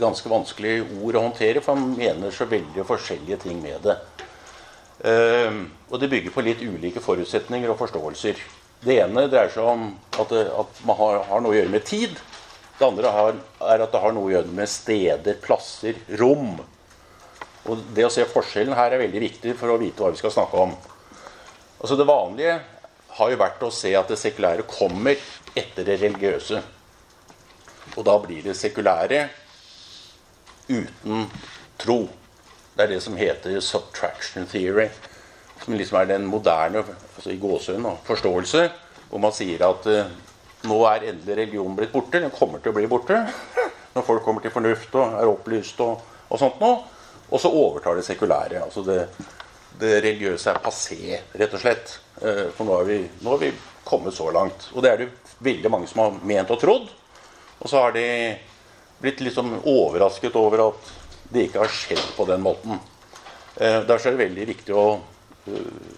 ganske 0.00 0.30
vanskelig 0.30 0.78
ord 1.02 1.18
å 1.18 1.24
håndtere, 1.26 1.62
for 1.62 1.78
man 1.78 1.96
mener 1.98 2.32
så 2.34 2.46
veldig 2.48 2.86
forskjellige 2.88 3.42
ting 3.44 3.60
med 3.62 3.84
det. 3.84 3.96
Eh, 5.10 5.58
og 5.90 6.00
det 6.00 6.10
bygger 6.14 6.34
på 6.34 6.46
litt 6.46 6.62
ulike 6.64 7.02
forutsetninger 7.04 7.70
og 7.70 7.80
forståelser. 7.82 8.40
Det 8.84 9.00
ene 9.02 9.26
dreier 9.32 9.52
seg 9.52 9.66
om 9.66 9.90
at, 10.20 10.32
man 10.86 10.98
har, 11.00 11.26
noe 11.40 11.52
å 11.52 11.58
gjøre 11.58 11.72
med 11.72 11.84
tid. 11.88 12.16
Det 12.78 12.86
andre 12.86 13.10
er 13.14 13.82
at 13.84 13.92
det 13.92 14.00
har 14.02 14.14
noe 14.14 14.26
å 14.28 14.32
gjøre 14.32 14.54
med 14.54 14.70
steder, 14.70 15.38
plasser, 15.42 15.98
rom. 16.18 16.56
Og 17.70 17.84
Det 17.94 18.06
å 18.06 18.12
se 18.12 18.26
forskjellen 18.28 18.76
her 18.76 18.92
er 18.92 19.04
veldig 19.04 19.22
viktig 19.22 19.54
for 19.58 19.72
å 19.72 19.78
vite 19.80 20.02
hva 20.02 20.10
vi 20.12 20.20
skal 20.20 20.34
snakke 20.34 20.64
om. 20.66 20.74
Altså 21.80 21.96
Det 21.96 22.08
vanlige 22.08 22.58
har 23.14 23.30
jo 23.30 23.38
vært 23.38 23.62
å 23.62 23.70
se 23.70 23.94
at 23.94 24.10
det 24.10 24.18
sekulære 24.18 24.66
kommer 24.66 25.20
etter 25.54 25.86
det 25.86 26.00
religiøse. 26.02 26.62
Og 27.94 28.02
da 28.06 28.18
blir 28.18 28.42
det 28.42 28.56
sekulære 28.58 29.28
uten 30.66 31.28
tro. 31.78 32.00
Det 32.74 32.82
er 32.82 32.94
det 32.96 33.02
som 33.04 33.16
heter 33.16 33.60
subtraction 33.62 34.48
theory. 34.50 34.88
Som 35.62 35.76
liksom 35.78 36.00
er 36.00 36.10
den 36.10 36.26
moderne 36.26 36.82
altså 36.82 37.30
i 37.30 37.38
gåsøen, 37.38 37.86
forståelse, 38.04 38.64
hvor 39.08 39.22
man 39.22 39.32
sier 39.32 39.62
at 39.62 39.86
uh, 39.86 40.10
nå 40.68 40.80
er 40.88 41.10
endelig 41.10 41.36
religionen 41.36 41.76
blitt 41.78 41.92
borte. 41.92 42.20
Den 42.20 42.34
kommer 42.34 42.62
til 42.62 42.72
å 42.72 42.76
bli 42.76 42.88
borte 42.90 43.20
når 43.94 44.06
folk 44.06 44.24
kommer 44.26 44.42
til 44.42 44.52
fornuft 44.54 44.96
og 44.98 45.16
er 45.20 45.30
opplyst 45.30 45.80
og, 45.84 46.02
og 46.28 46.40
sånt 46.40 46.60
noe. 46.62 46.80
Og 47.30 47.40
så 47.40 47.50
overtar 47.50 47.96
det 47.98 48.04
sekulære. 48.06 48.62
altså 48.64 48.82
det, 48.86 48.98
det 49.80 50.00
religiøse 50.04 50.50
er 50.50 50.62
passé, 50.62 51.20
rett 51.34 51.54
og 51.54 51.62
slett. 51.62 51.94
Uh, 52.20 52.50
for 52.54 52.66
nå 52.66 52.76
har, 52.78 52.88
vi, 52.88 52.98
nå 53.22 53.34
har 53.34 53.40
vi 53.42 53.52
kommet 53.84 54.14
så 54.14 54.28
langt. 54.34 54.68
Og 54.74 54.84
det 54.84 54.90
er 54.90 55.02
det 55.02 55.10
veldig 55.44 55.72
mange 55.72 55.88
som 55.90 56.04
har 56.04 56.18
ment 56.22 56.52
og 56.54 56.60
trodd. 56.62 56.90
Og 57.58 57.70
så 57.70 57.86
har 57.86 57.94
de 57.96 58.06
blitt 59.00 59.22
liksom 59.24 59.56
overrasket 59.60 60.36
over 60.38 60.68
at 60.68 60.92
det 61.32 61.48
ikke 61.48 61.64
har 61.64 61.72
skjedd 61.72 62.04
på 62.16 62.26
den 62.28 62.44
måten. 62.44 62.78
Eh, 63.56 63.80
derfor 63.86 64.10
er 64.10 64.14
det 64.14 64.26
veldig 64.26 64.46
viktig 64.50 64.76
å 64.76 64.86
uh, 65.48 65.92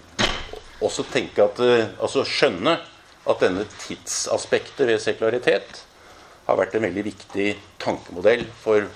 også 0.84 1.06
tenke 1.08 1.44
at 1.44 1.60
Altså 2.04 2.24
skjønne 2.28 2.74
at 3.26 3.42
denne 3.42 3.66
tidsaspektet 3.82 4.86
ved 4.88 5.00
sekularitet 5.02 5.82
har 6.46 6.58
vært 6.58 6.76
en 6.78 6.86
veldig 6.86 7.04
viktig 7.06 7.46
tankemodell 7.82 8.44
for 8.62 8.86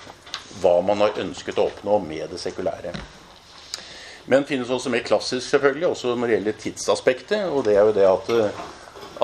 hva 0.61 0.77
man 0.85 1.03
har 1.03 1.19
ønsket 1.23 1.59
å 1.59 1.67
oppnå 1.69 1.97
med 2.03 2.31
det 2.31 2.39
sekulære. 2.39 2.93
Men 4.31 4.45
finnes 4.47 4.69
også 4.71 4.91
mer 4.93 5.03
klassisk, 5.03 5.47
selvfølgelig, 5.49 5.87
også 5.87 6.15
når 6.15 6.27
det 6.27 6.35
gjelder 6.37 6.59
tidsaspektet. 6.61 7.45
Og 7.49 7.65
det 7.65 7.75
er 7.75 7.87
jo 7.87 7.95
det 7.95 8.07
at, 8.07 8.31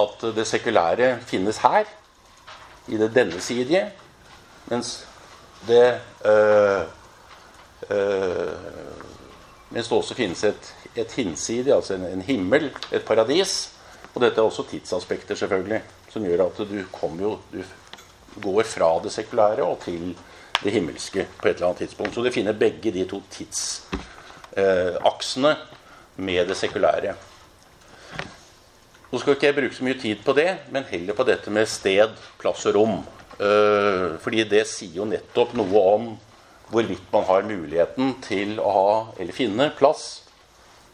at 0.04 0.28
det 0.36 0.48
sekulære 0.50 1.12
finnes 1.28 1.62
her, 1.64 1.88
i 2.88 2.98
det 2.98 3.10
dennesidige, 3.16 3.90
mens 4.72 5.08
det 5.68 6.00
øh, 6.26 6.82
øh, 7.90 8.54
Mens 9.70 9.88
det 9.88 9.98
også 9.98 10.16
finnes 10.16 10.44
et, 10.44 10.76
et 10.96 11.12
hinsidig, 11.12 11.74
altså 11.76 11.94
en, 11.94 12.06
en 12.06 12.22
himmel, 12.22 12.70
et 12.92 13.04
paradis, 13.04 13.74
og 14.18 14.24
dette 14.24 14.42
er 14.42 14.48
også 14.50 14.64
tidsaspekter, 14.66 15.38
selvfølgelig, 15.38 15.78
som 16.10 16.24
gjør 16.26 16.48
at 16.48 16.58
du 16.66 16.74
jo 17.22 17.38
Du 18.38 18.42
går 18.42 18.64
fra 18.64 19.00
det 19.04 19.12
sekulære 19.12 19.64
og 19.64 19.80
til 19.82 20.18
det 20.64 20.72
himmelske 20.72 21.28
på 21.42 21.48
et 21.48 21.56
eller 21.56 21.68
annet 21.68 21.78
tidspunkt. 21.78 22.14
Så 22.14 22.22
du 22.22 22.32
finner 22.32 22.54
begge 22.54 22.92
de 22.92 23.06
to 23.06 23.22
tidsaksene 23.32 25.52
eh, 25.52 25.58
med 26.18 26.48
det 26.48 26.58
sekulære. 26.58 27.14
Nå 29.12 29.20
skal 29.20 29.34
ikke 29.34 29.46
jeg 29.46 29.56
bruke 29.56 29.76
så 29.76 29.84
mye 29.84 30.02
tid 30.02 30.16
på 30.26 30.34
det, 30.34 30.58
men 30.72 30.84
heller 30.90 31.14
på 31.14 31.24
dette 31.24 31.50
med 31.50 31.66
sted, 31.66 32.10
plass 32.38 32.66
og 32.66 32.76
rom. 32.76 33.04
Eh, 33.40 34.18
fordi 34.22 34.44
det 34.50 34.68
sier 34.68 34.96
jo 34.98 35.06
nettopp 35.06 35.54
noe 35.58 35.82
om 35.94 36.20
hvorvidt 36.70 37.14
man 37.14 37.24
har 37.24 37.42
muligheten 37.48 38.16
til 38.26 38.60
å 38.60 38.70
ha, 38.70 39.08
eller 39.18 39.34
finne 39.34 39.72
plass, 39.78 40.24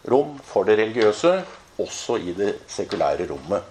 rom 0.07 0.39
for 0.43 0.63
det 0.67 0.77
religiøse, 0.77 1.43
også 1.81 2.19
i 2.21 2.33
det 2.37 2.53
sekulære 2.69 3.27
rommet. 3.29 3.63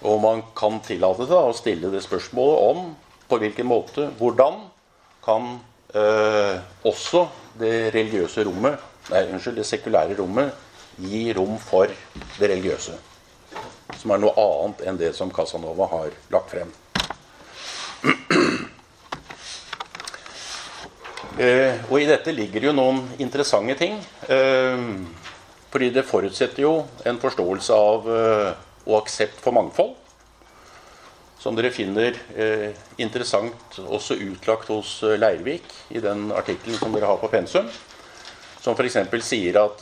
Og 0.00 0.20
man 0.22 0.42
kan 0.56 0.80
tillate 0.84 1.26
seg 1.28 1.50
å 1.50 1.56
stille 1.56 1.90
det 1.92 2.00
spørsmålet 2.04 2.62
om 2.70 2.94
på 3.30 3.38
hvilken 3.42 3.68
måte, 3.68 4.08
hvordan 4.18 4.62
kan 5.24 5.52
eh, 5.94 6.56
også 6.88 7.26
det 7.60 7.92
religiøse 7.94 8.44
rommet, 8.48 8.80
nei, 9.10 9.26
unnskyld, 9.28 9.60
det 9.60 9.68
sekulære 9.68 10.16
rommet 10.18 10.56
gi 11.00 11.28
rom 11.36 11.58
for 11.60 11.90
det 12.38 12.48
religiøse. 12.50 12.96
Som 14.00 14.14
er 14.14 14.22
noe 14.22 14.32
annet 14.40 14.84
enn 14.88 14.98
det 15.00 15.12
som 15.16 15.32
Casanova 15.34 15.88
har 15.92 16.16
lagt 16.32 16.56
frem. 16.56 16.74
Eh, 21.40 21.86
og 21.88 22.02
i 22.02 22.04
dette 22.04 22.34
ligger 22.36 22.66
jo 22.66 22.72
noen 22.76 22.98
interessante 23.22 23.72
ting. 23.78 23.94
Eh, 24.28 24.82
fordi 25.70 25.90
det 25.94 26.06
forutsetter 26.08 26.64
jo 26.64 26.74
en 27.06 27.18
forståelse 27.22 27.74
av 27.74 28.08
eh, 28.10 28.52
og 28.88 29.02
aksept 29.02 29.38
for 29.42 29.54
mangfold. 29.54 29.94
Som 31.40 31.56
dere 31.56 31.70
finner 31.72 32.16
eh, 32.36 32.70
interessant 33.00 33.78
også 33.80 34.18
utlagt 34.20 34.68
hos 34.72 34.98
eh, 35.06 35.18
Leirvik 35.20 35.66
i 35.94 36.02
den 36.02 36.28
artikkelen 36.36 36.78
som 36.80 36.92
dere 36.94 37.08
har 37.08 37.18
på 37.22 37.30
pensum. 37.32 37.70
Som 38.60 38.76
f.eks. 38.76 38.98
sier 39.24 39.56
at 39.62 39.80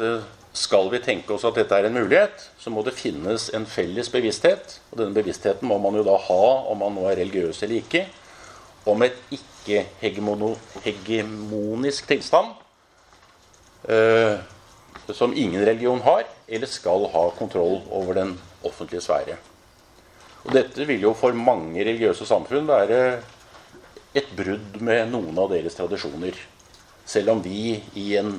skal 0.59 0.91
vi 0.91 0.99
tenke 1.03 1.33
oss 1.35 1.45
at 1.47 1.55
dette 1.59 1.75
er 1.77 1.85
en 1.87 1.99
mulighet, 1.99 2.51
så 2.59 2.71
må 2.73 2.83
det 2.87 2.95
finnes 2.97 3.55
en 3.55 3.67
felles 3.69 4.09
bevissthet. 4.13 4.81
Og 4.91 4.99
denne 5.01 5.17
bevisstheten 5.17 5.69
må 5.69 5.77
man 5.83 5.97
jo 5.99 6.05
da 6.07 6.17
ha 6.29 6.45
om 6.71 6.79
man 6.83 6.95
nå 6.97 7.03
er 7.11 7.17
religiøs 7.21 7.59
eller 7.63 7.77
ikke. 7.83 8.03
Om 8.89 8.99
et 9.07 9.19
ikke-hegemonisk 9.35 12.03
tilstand. 12.11 12.49
Eh, 13.89 14.35
som 15.15 15.35
ingen 15.35 15.65
religion 15.65 16.01
har, 16.05 16.27
eller 16.47 16.71
skal 16.71 17.09
ha 17.13 17.25
kontroll 17.39 17.81
over 17.91 18.15
den 18.19 18.35
offentlige 18.67 19.05
sfære. 19.05 19.39
Og 20.45 20.55
dette 20.55 20.87
vil 20.89 21.03
jo 21.03 21.15
for 21.19 21.37
mange 21.37 21.83
religiøse 21.83 22.27
samfunn 22.29 22.69
være 22.69 23.01
et 24.17 24.31
brudd 24.37 24.79
med 24.85 25.11
noen 25.13 25.37
av 25.39 25.51
deres 25.53 25.77
tradisjoner. 25.79 26.37
Selv 27.09 27.35
om 27.35 27.43
vi 27.45 27.77
i 27.99 28.09
en 28.21 28.39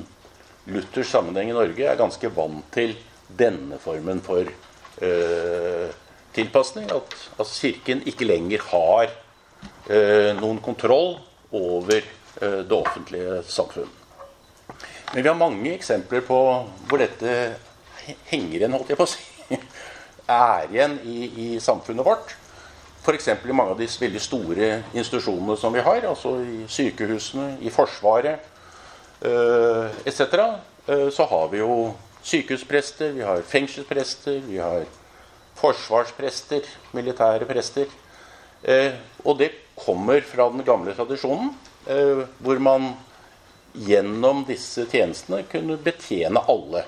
luthersk 0.70 1.10
sammenheng 1.10 1.50
i 1.50 1.56
Norge 1.56 1.86
er 1.86 1.98
ganske 1.98 2.30
vant 2.34 2.66
til 2.74 2.96
denne 3.38 3.78
formen 3.82 4.22
for 4.24 4.46
øh, 4.46 5.86
tilpasning. 6.34 6.90
At, 6.90 7.16
at, 7.38 7.54
Kirken 7.60 8.02
ikke 8.06 8.28
lenger 8.28 8.66
har 8.70 9.14
øh, 9.90 10.34
noen 10.40 10.60
kontroll 10.64 11.18
over 11.52 12.02
øh, 12.42 12.60
det 12.64 12.72
offentlige 12.72 13.42
samfunn. 13.46 13.99
Men 15.12 15.22
vi 15.22 15.28
har 15.28 15.38
mange 15.38 15.72
eksempler 15.74 16.22
på 16.22 16.36
hvor 16.86 17.00
dette 17.02 17.32
henger 18.30 18.60
igjen, 18.60 18.74
holdt 18.76 18.92
jeg 18.92 18.98
på 19.00 19.06
å 19.08 19.10
si, 19.10 19.24
er 20.30 20.70
igjen 20.70 21.00
i, 21.02 21.16
i 21.26 21.48
samfunnet 21.62 22.06
vårt. 22.06 22.36
F.eks. 23.00 23.26
i 23.32 23.56
mange 23.56 23.74
av 23.74 23.80
de 23.80 23.88
veldig 23.88 24.22
store 24.22 24.68
institusjonene 24.92 25.56
som 25.58 25.74
vi 25.74 25.82
har, 25.82 26.04
altså 26.06 26.36
i 26.44 26.62
sykehusene, 26.70 27.56
i 27.64 27.72
Forsvaret 27.74 28.44
uh, 29.24 29.90
etc. 30.06 30.36
Uh, 30.86 31.08
så 31.10 31.26
har 31.32 31.50
vi 31.50 31.62
jo 31.62 31.74
sykehusprester, 32.22 33.14
vi 33.16 33.26
har 33.26 33.42
fengselsprester, 33.48 34.38
vi 34.46 34.60
har 34.62 34.86
forsvarsprester, 35.58 36.68
militære 36.94 37.48
prester. 37.50 37.90
Uh, 38.62 38.94
og 39.24 39.40
det 39.40 39.54
kommer 39.80 40.22
fra 40.28 40.50
den 40.52 40.62
gamle 40.62 40.94
tradisjonen, 40.94 41.54
hvor 42.44 42.58
man 42.60 42.90
gjennom 43.72 44.44
disse 44.48 44.86
tjenestene 44.90 45.44
kunne 45.50 45.78
betjene 45.80 46.42
alle. 46.48 46.84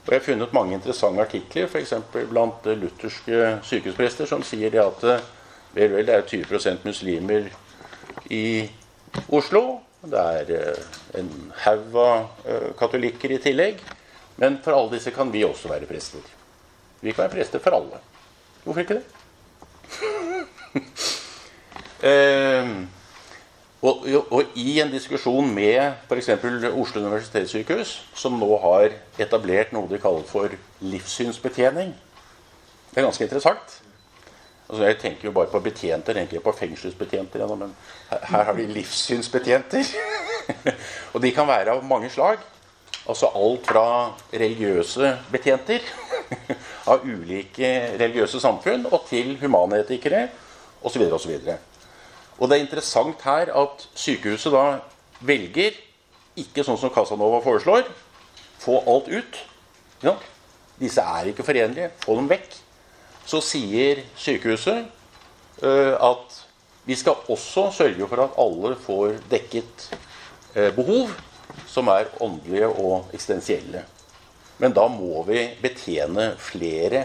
Og 0.00 0.14
Jeg 0.14 0.20
har 0.20 0.24
funnet 0.24 0.54
mange 0.56 0.74
interessante 0.74 1.22
artikler, 1.22 1.68
f.eks. 1.68 1.92
blant 2.30 2.64
lutherske 2.66 3.60
sykehusprester, 3.68 4.26
som 4.26 4.42
sier 4.42 4.74
at 4.82 5.04
vel, 5.04 5.92
vel, 5.92 6.06
det 6.08 6.16
er 6.16 6.26
20% 6.26 6.86
muslimer 6.88 7.50
i 8.32 8.68
Oslo. 9.28 9.80
Det 10.00 10.20
er 10.40 10.52
eh, 10.56 10.84
en 11.20 11.30
haug 11.66 11.96
av 12.00 12.46
eh, 12.48 12.70
katolikker 12.78 13.36
i 13.36 13.40
tillegg. 13.44 13.82
Men 14.40 14.56
for 14.64 14.72
alle 14.72 14.96
disse 14.96 15.12
kan 15.12 15.28
vi 15.32 15.44
også 15.44 15.68
være 15.68 15.88
prester. 15.90 16.24
Vi 17.04 17.12
kan 17.12 17.26
være 17.26 17.34
prester 17.34 17.60
for 17.60 17.76
alle. 17.76 18.00
Hvorfor 18.64 18.80
ikke 18.80 18.96
det? 18.96 19.04
eh, 22.08 22.72
og, 23.80 24.04
og, 24.28 24.42
i 24.60 24.76
en 24.82 24.90
diskusjon 24.92 25.46
med 25.54 25.78
f.eks. 26.08 26.28
Oslo 26.68 27.00
universitetssykehus, 27.00 27.94
som 28.14 28.36
nå 28.36 28.50
har 28.60 28.92
etablert 29.18 29.72
noe 29.72 29.88
de 29.88 30.00
kaller 30.00 30.26
for 30.28 30.52
livssynsbetjening 30.84 31.94
Det 32.90 33.00
er 33.00 33.06
ganske 33.06 33.24
interessant. 33.24 33.78
Altså, 34.68 34.84
jeg 34.84 34.98
tenker 34.98 35.28
jo 35.28 35.32
bare 35.32 35.50
på 35.50 35.62
betjenter, 35.64 36.14
tenker 36.14 36.36
jeg 36.36 36.44
på 36.44 36.52
fengselsbetjenter. 36.58 37.46
Men 37.56 37.72
her 38.10 38.44
har 38.44 38.52
vi 38.58 38.66
livssynsbetjenter. 38.66 39.94
og 41.14 41.22
de 41.22 41.32
kan 41.32 41.48
være 41.48 41.76
av 41.76 41.84
mange 41.86 42.10
slag. 42.10 42.42
Altså 43.08 43.30
alt 43.34 43.66
fra 43.66 43.86
religiøse 44.34 45.14
betjenter 45.32 45.86
av 46.90 47.06
ulike 47.06 47.70
religiøse 47.96 48.42
samfunn 48.42 48.84
og 48.90 49.06
til 49.08 49.38
humanetikere 49.40 50.26
osv. 50.82 51.06
osv. 51.16 51.38
Og 52.40 52.48
det 52.48 52.56
er 52.56 52.64
interessant 52.64 53.20
her 53.26 53.52
at 53.52 53.86
sykehuset 53.94 54.54
da 54.54 54.80
velger, 55.20 55.76
ikke 56.40 56.64
sånn 56.64 56.78
som 56.80 56.92
Casanova 56.94 57.42
foreslår, 57.44 57.84
få 58.60 58.80
alt 58.88 59.10
ut. 59.12 59.40
Ja. 60.04 60.16
Disse 60.80 61.04
er 61.04 61.28
ikke 61.28 61.44
forenlige. 61.44 61.90
Få 62.00 62.16
dem 62.16 62.30
vekk. 62.30 62.54
Så 63.28 63.42
sier 63.44 64.00
sykehuset 64.18 64.88
uh, 65.60 65.94
at 66.00 66.38
vi 66.88 66.96
skal 66.96 67.20
også 67.30 67.68
sørge 67.76 68.08
for 68.08 68.24
at 68.24 68.38
alle 68.40 68.74
får 68.80 69.20
dekket 69.30 69.90
uh, 70.56 70.70
behov 70.76 71.12
som 71.68 71.90
er 71.92 72.08
åndelige 72.24 72.70
og 72.72 73.12
eksistensielle. 73.12 73.84
Men 74.60 74.72
da 74.76 74.86
må 74.92 75.22
vi 75.28 75.44
betjene 75.60 76.32
flere 76.40 77.04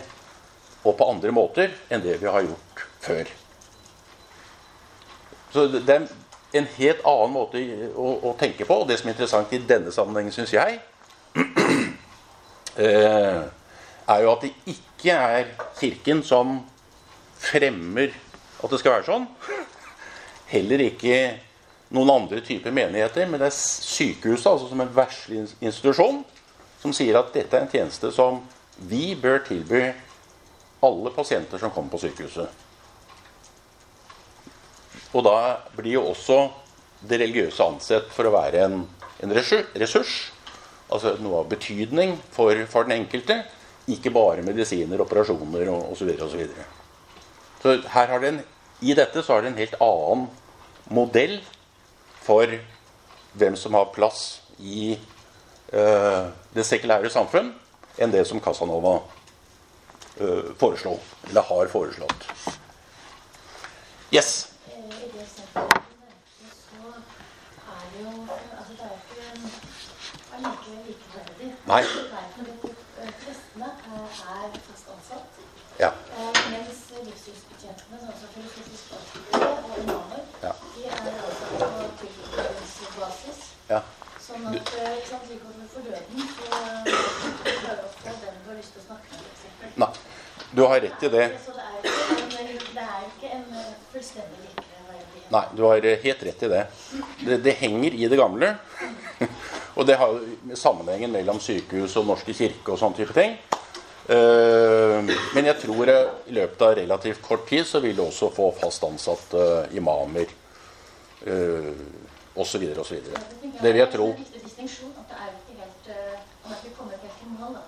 og 0.86 0.96
på 0.96 1.08
andre 1.10 1.32
måter 1.36 1.76
enn 1.90 2.04
det 2.04 2.20
vi 2.22 2.32
har 2.32 2.46
gjort 2.46 2.88
før. 3.04 3.36
Så 5.56 5.68
det 5.72 5.88
er 5.88 6.08
en 6.60 6.68
helt 6.78 7.04
annen 7.08 7.32
måte 7.32 7.62
å, 7.96 8.10
å 8.28 8.34
tenke 8.40 8.68
på. 8.68 8.82
Og 8.82 8.90
det 8.90 9.00
som 9.00 9.08
er 9.08 9.16
interessant 9.16 9.54
i 9.56 9.62
denne 9.64 9.94
sammenhengen, 9.96 10.36
syns 10.36 10.52
jeg, 10.52 10.82
eh, 12.84 13.42
er 14.06 14.24
jo 14.26 14.34
at 14.34 14.44
det 14.44 14.52
ikke 14.76 15.16
er 15.16 15.54
Kirken 15.80 16.24
som 16.28 16.58
fremmer 17.40 18.12
at 18.64 18.72
det 18.72 18.82
skal 18.82 18.98
være 18.98 19.08
sånn. 19.08 19.30
Heller 20.52 20.84
ikke 20.90 21.20
noen 21.96 22.12
andre 22.18 22.42
typer 22.44 22.74
menigheter, 22.76 23.30
men 23.30 23.40
det 23.40 23.50
er 23.50 23.56
sykehuset 23.56 24.52
altså 24.52 24.68
som 24.70 24.84
en 24.84 24.92
verslig 24.96 25.46
institusjon 25.64 26.24
som 26.82 26.94
sier 26.94 27.18
at 27.20 27.32
dette 27.34 27.56
er 27.56 27.66
en 27.66 27.72
tjeneste 27.72 28.12
som 28.14 28.42
vi 28.90 29.14
bør 29.16 29.40
tilby 29.48 29.88
alle 30.86 31.16
pasienter 31.16 31.62
som 31.62 31.72
kommer 31.74 31.96
på 31.96 32.04
sykehuset. 32.04 32.65
Og 35.16 35.24
da 35.24 35.36
blir 35.78 35.96
jo 35.96 36.08
også 36.12 36.40
det 37.08 37.22
religiøse 37.22 37.64
ansett 37.64 38.10
for 38.12 38.28
å 38.28 38.34
være 38.36 38.66
en, 38.66 38.82
en 39.24 39.36
ressurs. 39.36 40.16
Altså 40.92 41.16
noe 41.24 41.42
av 41.42 41.52
betydning 41.52 42.18
for, 42.36 42.58
for, 42.72 42.88
den 42.88 43.00
enkelte. 43.00 43.40
Ikke 43.92 44.14
bare 44.14 44.44
medisiner, 44.46 45.02
operasjoner 45.02 45.72
og 45.72 45.94
osv. 45.94 46.12
Så, 46.20 46.30
så, 46.32 46.40
videre. 46.40 46.66
så 47.62 47.76
her 47.94 48.12
har 48.12 48.24
den, 48.24 48.42
i 48.84 48.96
dette 48.98 49.24
så 49.24 49.36
har 49.36 49.46
det 49.46 49.54
en 49.54 49.62
helt 49.62 49.78
annen 49.84 50.28
modell 50.94 51.38
for 52.26 52.52
hvem 53.36 53.56
som 53.60 53.78
har 53.78 53.94
plass 53.96 54.42
i 54.60 54.96
uh, 55.74 56.32
det 56.56 56.66
sekulære 56.66 57.12
samfunn, 57.14 57.52
enn 58.02 58.14
det 58.14 58.24
som 58.28 58.42
Casanova 58.44 58.98
uh, 59.00 60.52
foreslo, 60.60 60.98
eller 61.30 61.48
har 61.50 61.72
foreslått. 61.72 62.28
Yes? 64.14 64.55
Nei. 71.66 71.84
Prestene 73.26 73.66
er 73.66 74.50
fast 74.68 74.88
ansatt. 74.94 75.40
Ja. 75.80 75.90
Mens 76.52 76.82
livssynsbetjentene, 77.08 77.98
sånn 78.04 78.18
som 78.20 78.30
filosofisk 78.36 78.86
og 78.94 79.80
imamer, 79.82 80.22
Ja. 80.44 80.52
de 80.76 80.82
er 80.86 81.00
også 81.30 81.46
på 81.50 81.68
tilknytningsbasis. 82.02 83.40
ja. 83.70 83.82
Sånn 84.28 84.44
at 84.48 84.56
ikke 84.56 85.18
for 85.74 85.82
døden, 85.82 86.20
så 86.36 86.50
prøver 87.44 87.84
å 87.84 87.90
få 87.94 88.14
den 88.22 88.36
har 88.48 88.56
lyst 88.58 88.72
til 88.74 88.82
å 88.82 88.86
snakke. 88.86 89.10
Nei. 89.76 89.92
Du 90.56 90.62
har 90.66 90.80
rett 90.82 91.04
i 91.04 91.10
det. 91.10 91.26
Så 91.46 91.52
det 91.52 91.64
er 91.66 91.78
ikke 91.84 92.40
en, 92.40 92.48
det 92.76 92.84
er 92.84 93.02
ikke 93.10 93.30
en 93.38 93.46
fullstendig. 93.92 94.35
Nei, 95.36 95.44
du 95.58 95.64
har 95.68 95.82
helt 95.84 96.24
rett 96.24 96.44
i 96.44 96.48
det. 96.48 96.66
Det, 97.26 97.38
det 97.44 97.52
henger 97.60 97.94
i 97.94 98.08
det 98.08 98.18
gamle. 98.20 98.54
Og 99.76 99.84
det 99.88 99.98
har 100.00 100.14
jo 100.14 100.56
sammenhengen 100.56 101.12
mellom 101.12 101.40
sykehus 101.44 101.96
og 102.00 102.06
Norske 102.08 102.32
kirke 102.36 102.72
og 102.72 102.80
sånne 102.80 102.96
type 103.02 103.12
ting. 103.16 103.36
Eh, 104.08 105.12
Men 105.36 105.46
jeg 105.50 105.58
tror 105.60 105.90
eh, 105.92 106.14
i 106.32 106.34
løpet 106.38 106.62
av 106.62 106.76
relativt 106.80 107.20
kort 107.26 107.44
tid 107.50 107.66
så 107.68 107.80
vil 107.84 107.96
du 107.98 108.04
også 108.06 108.30
få 108.32 108.52
fast 108.56 108.84
ansatte 108.88 109.66
imamer 109.76 110.32
osv. 112.36 112.64
osv. 112.80 112.96
Det 113.42 113.72
vil 113.74 113.82
jeg 113.82 113.92
tro. 113.92 114.08
Eh. 114.14 114.20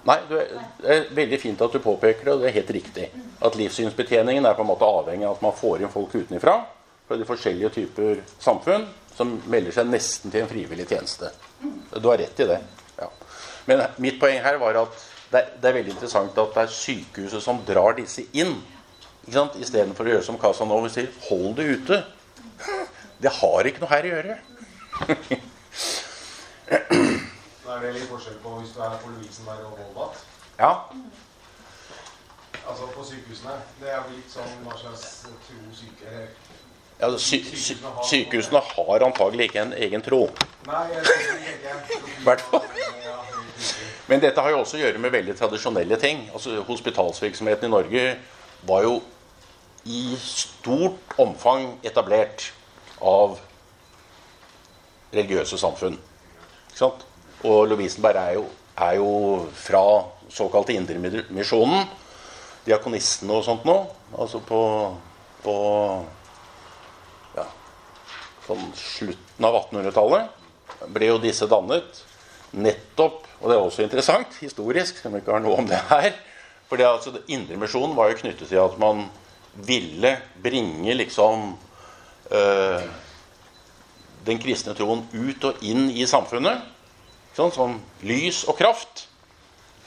Nei, 0.07 0.17
du 0.29 0.35
det 0.37 0.93
er 0.93 1.07
veldig 1.17 1.39
fint 1.41 1.61
at 1.65 1.73
du 1.73 1.79
påpeker 1.83 2.23
det, 2.23 2.31
og 2.35 2.39
det 2.43 2.47
er 2.51 2.55
helt 2.61 2.71
riktig. 2.77 3.09
At 3.43 3.57
livssynsbetjeningen 3.59 4.45
er 4.45 4.53
på 4.55 4.61
en 4.63 4.69
måte 4.71 4.85
avhengig 4.87 5.25
av 5.27 5.35
at 5.35 5.41
man 5.43 5.55
får 5.57 5.81
inn 5.83 5.91
folk 5.91 6.13
utenfra 6.15 6.61
fra 7.07 7.17
de 7.17 7.27
forskjellige 7.27 7.69
typer 7.75 8.21
samfunn 8.43 8.87
som 9.17 9.37
melder 9.49 9.73
seg 9.73 9.89
nesten 9.89 10.33
til 10.33 10.43
en 10.43 10.49
frivillig 10.49 10.85
tjeneste. 10.89 11.31
Du 11.95 12.09
har 12.09 12.19
rett 12.21 12.39
i 12.43 12.47
det. 12.49 12.59
Ja. 12.99 13.07
Men 13.69 13.85
mitt 14.03 14.19
poeng 14.21 14.41
her 14.43 14.59
var 14.61 14.77
at 14.83 15.05
det 15.31 15.39
er, 15.39 15.47
det 15.59 15.69
er 15.69 15.77
veldig 15.79 15.93
interessant 15.95 16.37
at 16.39 16.53
det 16.55 16.63
er 16.63 16.75
sykehuset 16.75 17.43
som 17.43 17.63
drar 17.67 17.97
disse 17.97 18.23
inn. 18.37 18.53
Ikke 19.25 19.35
sant? 19.39 19.57
Istedenfor 19.59 20.07
å 20.07 20.13
gjøre 20.13 20.27
som 20.27 20.39
Casanova 20.39 20.91
sier, 20.91 21.09
hold 21.27 21.57
det 21.57 21.67
ute. 21.79 22.01
Det 23.17 23.33
har 23.39 23.67
ikke 23.67 23.83
noe 23.83 23.91
her 23.91 24.07
å 24.07 24.13
gjøre. 24.13 24.37
Da 27.67 27.75
er 27.75 27.81
det 27.83 27.95
litt 27.97 28.07
forskjell 28.11 28.37
på 28.43 28.53
hvis 28.59 28.75
du 28.75 28.79
er 28.83 28.95
på 29.01 29.11
Lovisenberg 29.11 29.65
og 29.67 29.79
Volvat. 29.81 30.21
Ja, 30.59 30.71
Altså 32.67 32.87
på 32.91 33.03
sykehusene. 33.03 33.53
Det 33.79 33.91
er 33.91 34.01
blitt 34.09 34.31
sånn 34.31 34.57
hva 34.65 34.73
slags 34.75 35.03
tro 35.23 35.59
syke 35.75 36.25
ja 36.97 37.09
sy 37.21 37.41
sy 37.53 37.75
Sykehusene 38.09 38.61
har 38.73 39.05
antagelig 39.05 39.49
ikke 39.49 39.65
en 39.65 39.73
egen 39.77 40.01
tro. 40.05 40.25
Ikke. 40.29 40.47
hvert 42.25 42.41
fall. 42.49 42.65
Men 44.07 44.23
dette 44.23 44.41
har 44.41 44.53
jo 44.53 44.61
også 44.63 44.77
å 44.77 44.81
gjøre 44.81 45.01
med 45.03 45.11
veldig 45.11 45.35
tradisjonelle 45.37 45.99
ting. 45.99 46.25
Altså 46.33 46.61
Hospitalsvirksomheten 46.67 47.67
i 47.67 47.73
Norge 47.73 48.05
var 48.67 48.85
jo 48.87 49.01
i 49.87 50.15
stort 50.19 51.15
omfang 51.19 51.77
etablert 51.85 52.49
av 53.03 53.37
religiøse 55.13 55.59
samfunn. 55.59 55.97
Ikke 56.67 56.79
sant? 56.79 57.03
Og 57.47 57.67
Lovisenberg 57.69 58.19
er 58.21 58.33
jo, 58.39 58.45
er 58.87 58.97
jo 58.99 59.11
fra 59.55 59.83
såkalte 60.33 60.75
Indremisjonen, 60.75 61.87
diakonistene 62.65 63.37
og 63.37 63.45
sånt 63.45 63.67
nå. 63.67 63.77
Altså 64.17 64.41
på, 64.43 64.61
på 65.43 65.55
sånn 68.47 68.67
slutten 68.79 69.47
av 69.47 69.57
1800-tallet 69.67 70.87
ble 70.93 71.11
jo 71.11 71.19
disse 71.21 71.47
dannet 71.49 72.03
nettopp 72.57 73.25
Og 73.41 73.49
det 73.49 73.55
er 73.57 73.61
også 73.61 73.83
interessant 73.83 74.37
historisk, 74.41 74.97
selv 74.97 75.11
om 75.11 75.17
vi 75.17 75.21
ikke 75.21 75.35
har 75.35 75.43
noe 75.43 75.57
om 75.61 75.67
det 75.69 75.77
her. 75.91 76.15
For 76.67 76.79
det, 76.79 76.87
altså, 76.89 77.11
Indremisjonen 77.29 77.93
var 77.95 78.09
jo 78.09 78.17
knyttet 78.23 78.49
til 78.49 78.57
at 78.57 78.79
man 78.81 79.03
ville 79.67 80.13
bringe 80.41 80.95
liksom 80.97 81.51
øh, 82.33 82.87
den 84.25 84.41
kristne 84.41 84.73
troen 84.77 85.05
ut 85.13 85.45
og 85.51 85.61
inn 85.61 85.91
i 85.93 86.07
samfunnet. 86.09 86.65
Sånn, 87.37 87.53
som 87.53 87.77
lys 88.09 88.41
og 88.49 88.57
kraft. 88.57 89.05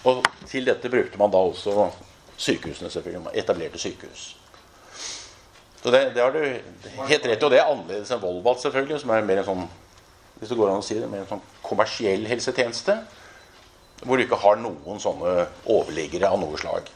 Og 0.06 0.22
til 0.46 0.70
dette 0.70 0.92
brukte 0.92 1.18
man 1.18 1.34
da 1.34 1.42
også 1.50 1.90
sykehusene, 2.38 2.92
selvfølgelig. 2.92 3.24
Man 3.26 3.40
etablerte 3.42 3.82
sykehus. 3.82 4.30
Så 5.80 5.90
det, 5.90 6.00
det 6.14 6.22
har 6.22 6.34
du 6.34 6.42
helt 7.08 7.26
rett 7.26 7.40
i. 7.40 7.44
Og 7.44 7.52
det 7.52 7.60
er 7.60 7.68
annerledes 7.68 8.10
enn 8.12 8.20
Volvat, 8.22 8.60
selvfølgelig, 8.60 9.00
som 9.00 9.14
er 9.14 9.24
mer 9.24 9.40
en 9.42 9.48
sånn 9.48 9.68
hvis 10.40 10.48
det 10.48 10.56
går 10.56 10.70
an 10.72 10.80
å 10.80 10.84
si 10.84 10.96
det, 10.96 11.08
mer 11.12 11.20
en 11.20 11.28
sånn 11.34 11.42
kommersiell 11.60 12.22
helsetjeneste. 12.28 12.94
Hvor 14.00 14.16
du 14.16 14.24
ikke 14.24 14.38
har 14.40 14.56
noen 14.56 15.00
sånne 15.02 15.44
overliggere 15.68 16.30
av 16.32 16.40
noe 16.40 16.56
slag. 16.60 16.88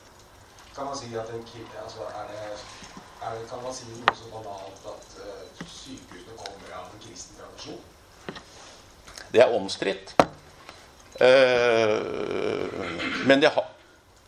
Kan 0.72 0.88
man 0.88 0.96
si 0.96 1.10
at 1.12 1.28
en 1.28 1.44
kille, 1.44 1.82
altså 1.82 2.06
er 2.08 2.30
det, 2.30 2.38
er 3.20 3.36
det, 3.36 3.42
Kan 3.50 3.60
man 3.60 3.76
si 3.76 3.84
noe 3.90 4.14
så 4.16 4.30
banalt 4.32 4.88
at 4.94 5.18
uh, 5.20 5.60
sykehusene 5.60 6.38
kommer 6.40 6.72
av 6.78 6.88
en 6.88 7.04
kristen 7.04 7.36
tradisjon? 7.36 7.82
Det 9.34 9.44
er 9.44 9.52
omstridt. 9.52 10.16
Uh, 11.20 12.72
men 13.28 13.44
det 13.44 13.52
har, 13.52 13.68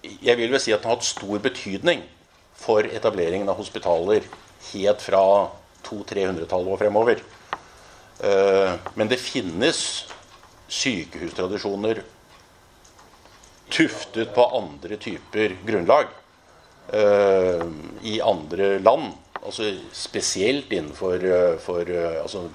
jeg 0.05 0.37
vil 0.37 0.53
vel 0.53 0.61
si 0.61 0.77
at 0.77 0.85
det 0.85 0.91
har 0.91 1.01
hatt 1.01 1.09
stor 1.09 1.41
betydning 1.49 2.05
for 2.61 2.85
etableringen 2.85 3.49
av 3.49 3.57
hospitaler 3.57 4.29
helt 4.73 5.03
fra 5.05 5.23
200-300-tallet 5.87 6.73
og 6.73 6.81
fremover. 6.81 7.23
Eh, 8.25 8.73
men 8.95 9.11
det 9.11 9.21
finnes 9.21 9.81
sykehustradisjoner 10.73 12.03
tuftet 13.71 14.33
på 14.35 14.47
andre 14.57 14.99
typer 15.03 15.57
grunnlag 15.67 16.11
eh, 16.95 17.67
i 18.03 18.19
andre 18.25 18.77
land. 18.79 19.13
Altså 19.47 19.75
spesielt 19.95 20.73
innenfor 20.73 21.23
altså, 21.23 22.49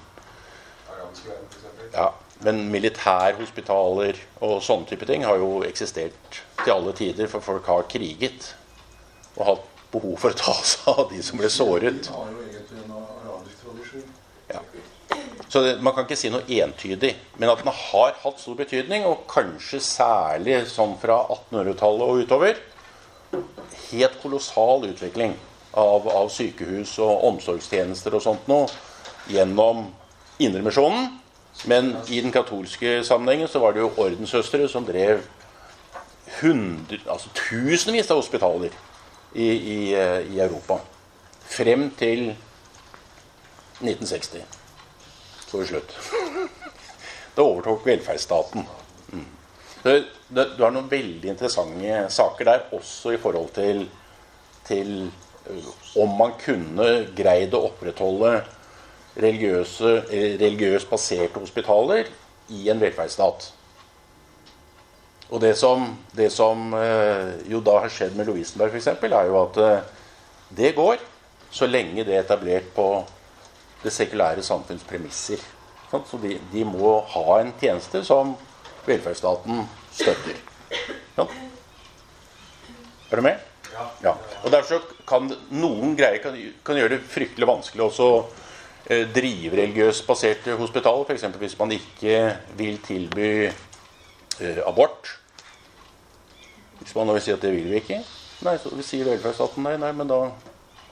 verden, 0.88 1.14
for 1.16 1.30
eksempel. 1.56 1.86
ja, 1.94 2.10
men 2.44 2.64
militærhospitaler 2.72 4.18
og 4.42 4.58
sånne 4.66 4.88
type 4.90 5.06
ting 5.08 5.24
har 5.24 5.38
jo 5.40 5.62
eksistert 5.66 6.40
til 6.64 6.74
alle 6.74 6.94
tider, 6.98 7.30
for 7.30 7.44
folk 7.44 7.68
har 7.70 7.86
kriget 7.90 8.50
og 9.38 9.46
hatt 9.46 9.68
behov 9.92 10.16
for 10.20 10.32
å 10.32 10.38
ta 10.38 10.54
seg 10.64 10.88
av 10.92 11.04
de 11.12 11.20
som 11.24 11.40
ble 11.40 11.50
såret. 11.52 12.08
Tradisjon. 13.62 14.08
Så 15.52 15.60
det, 15.60 15.72
man 15.84 15.92
kan 15.92 16.06
ikke 16.06 16.16
si 16.16 16.30
noe 16.32 16.46
entydig, 16.48 17.10
men 17.36 17.50
at 17.52 17.60
den 17.60 17.74
har 17.76 18.14
hatt 18.22 18.38
stor 18.40 18.56
betydning, 18.56 19.04
og 19.04 19.26
kanskje 19.28 19.82
særlig 19.84 20.62
sånn 20.72 20.94
fra 21.00 21.18
1800-tallet 21.26 22.04
og 22.08 22.22
utover. 22.24 22.60
Helt 23.90 24.16
kolossal 24.22 24.86
utvikling 24.88 25.34
av, 25.76 26.08
av 26.08 26.30
sykehus 26.32 26.94
og 27.04 27.26
omsorgstjenester 27.28 28.16
og 28.16 28.24
sånt 28.24 28.48
noe 28.48 28.70
gjennom 29.28 29.90
Indremisjonen. 30.40 31.18
Men 31.68 31.92
i 32.08 32.22
den 32.24 32.32
katolske 32.32 33.02
sammenhengen 33.04 33.50
så 33.50 33.60
var 33.60 33.76
det 33.76 33.84
jo 33.84 33.92
ordenssøstre 33.92 34.64
som 34.72 34.88
drev 34.88 35.20
hundre, 36.38 36.96
altså 37.12 37.28
tusenvis 37.36 38.08
av 38.08 38.22
hospitaler 38.22 38.72
i, 39.34 39.48
i, 39.48 39.94
eh, 39.94 40.20
i 40.34 40.40
Europa. 40.40 40.78
Frem 41.52 41.90
til 41.98 42.32
1960. 43.80 44.44
Så 45.46 45.56
var 45.56 45.64
det 45.64 45.70
slutt. 45.72 45.96
Da 47.32 47.44
overtok 47.48 47.86
velferdsstaten. 47.86 48.66
Mm. 49.08 49.28
Det, 49.82 49.92
det, 50.28 50.42
du 50.58 50.58
har 50.66 50.72
noen 50.74 50.90
veldig 50.90 51.30
interessante 51.32 52.02
saker 52.12 52.44
der, 52.44 52.66
også 52.76 53.14
i 53.14 53.20
forhold 53.20 53.54
til, 53.56 53.86
til 54.68 54.90
om 55.96 56.12
man 56.18 56.34
kunne 56.40 56.90
greid 57.16 57.56
å 57.56 57.62
opprettholde 57.70 58.34
religiøse, 59.16 59.94
eh, 60.12 60.36
religiøst 60.40 60.90
baserte 60.90 61.40
hospitaler 61.40 62.12
i 62.52 62.68
en 62.68 62.80
velferdsstat. 62.80 63.48
Og 65.32 65.40
det 65.40 65.54
som, 65.56 65.86
det 66.12 66.28
som 66.32 66.74
eh, 66.76 67.32
jo 67.48 67.62
da 67.64 67.78
har 67.80 67.92
skjedd 67.92 68.18
med 68.18 68.28
Lovisenberg 68.28 68.74
f.eks., 68.74 68.90
er 69.08 69.30
jo 69.30 69.38
at 69.40 69.60
eh, 69.64 69.90
det 70.52 70.74
går 70.76 71.00
så 71.52 71.68
lenge 71.68 72.04
det 72.04 72.16
er 72.16 72.24
etablert 72.24 72.68
på 72.76 72.86
det 73.82 73.92
sekulære 73.92 74.44
samfunns 74.44 74.84
premisser. 74.88 75.40
Så 75.92 76.18
de, 76.20 76.36
de 76.52 76.64
må 76.64 76.98
ha 77.14 77.38
en 77.40 77.52
tjeneste 77.60 78.00
som 78.04 78.34
velferdsstaten 78.86 79.64
støtter. 79.92 80.36
Ja. 81.18 81.26
Er 83.10 83.20
du 83.20 83.24
med? 83.26 83.40
Ja. 83.72 83.88
Ja. 84.04 84.14
Og 84.44 84.52
derfor 84.52 84.84
kan 85.08 85.28
noen 85.52 85.96
greier 85.96 86.20
kan, 86.24 86.36
kan 86.64 86.80
gjøre 86.80 86.96
det 86.96 87.08
fryktelig 87.12 87.48
vanskelig 87.48 87.84
også 87.88 88.08
eh, 88.88 89.08
drive 89.12 89.56
religiøst 89.60 90.06
baserte 90.08 90.56
hospitaler. 90.60 91.08
F.eks. 91.08 91.28
hvis 91.40 91.58
man 91.60 91.76
ikke 91.76 92.22
vil 92.60 92.80
tilby 92.84 93.32
eh, 93.48 94.62
abort. 94.64 95.18
Hvis 96.82 96.94
man 96.98 97.08
da 97.08 97.14
vil 97.16 97.24
si 97.24 97.34
at 97.34 97.44
det 97.44 97.52
vil 97.54 97.68
vi 97.70 97.78
ikke, 97.78 98.00
nei, 98.42 98.56
så 98.58 98.72
sier 98.82 99.06
velferdsstaten 99.06 99.64
nei, 99.66 99.76
nei, 99.80 99.92
men 99.96 100.10
da 100.10 100.24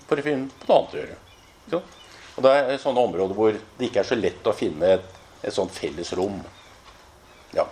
får 0.07 0.20
vi 0.20 0.26
finne 0.31 0.62
på 0.62 0.70
noe 0.70 0.79
annet 0.79 0.94
å 0.94 1.00
gjøre. 1.03 1.18
Og 2.37 2.44
det 2.46 2.53
er 2.57 2.79
sånne 2.81 3.03
områder 3.05 3.37
hvor 3.37 3.53
det 3.53 3.88
ikke 3.88 4.00
er 4.00 4.09
så 4.09 4.18
lett 4.18 4.46
å 4.48 4.57
finne 4.57 4.94
et, 4.96 5.18
et 5.42 5.55
sånt 5.55 5.74
felles 5.74 6.12
rom. 6.16 6.38
Ja. 7.57 7.66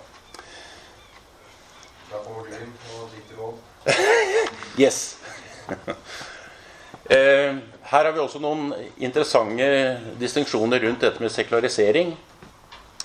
Da 2.11 2.21
kommer 2.25 2.49
du 2.49 2.57
inn 2.59 2.75
og 2.99 3.09
drikker 3.15 3.43
råd. 3.43 3.65
Yes. 4.79 5.17
eh, 7.11 7.57
her 7.91 8.05
har 8.07 8.13
vi 8.15 8.21
også 8.23 8.39
noen 8.39 8.69
interessante 9.03 9.67
distinksjoner 10.21 10.85
rundt 10.85 11.03
dette 11.03 11.23
med 11.23 11.33
sekularisering. 11.35 12.13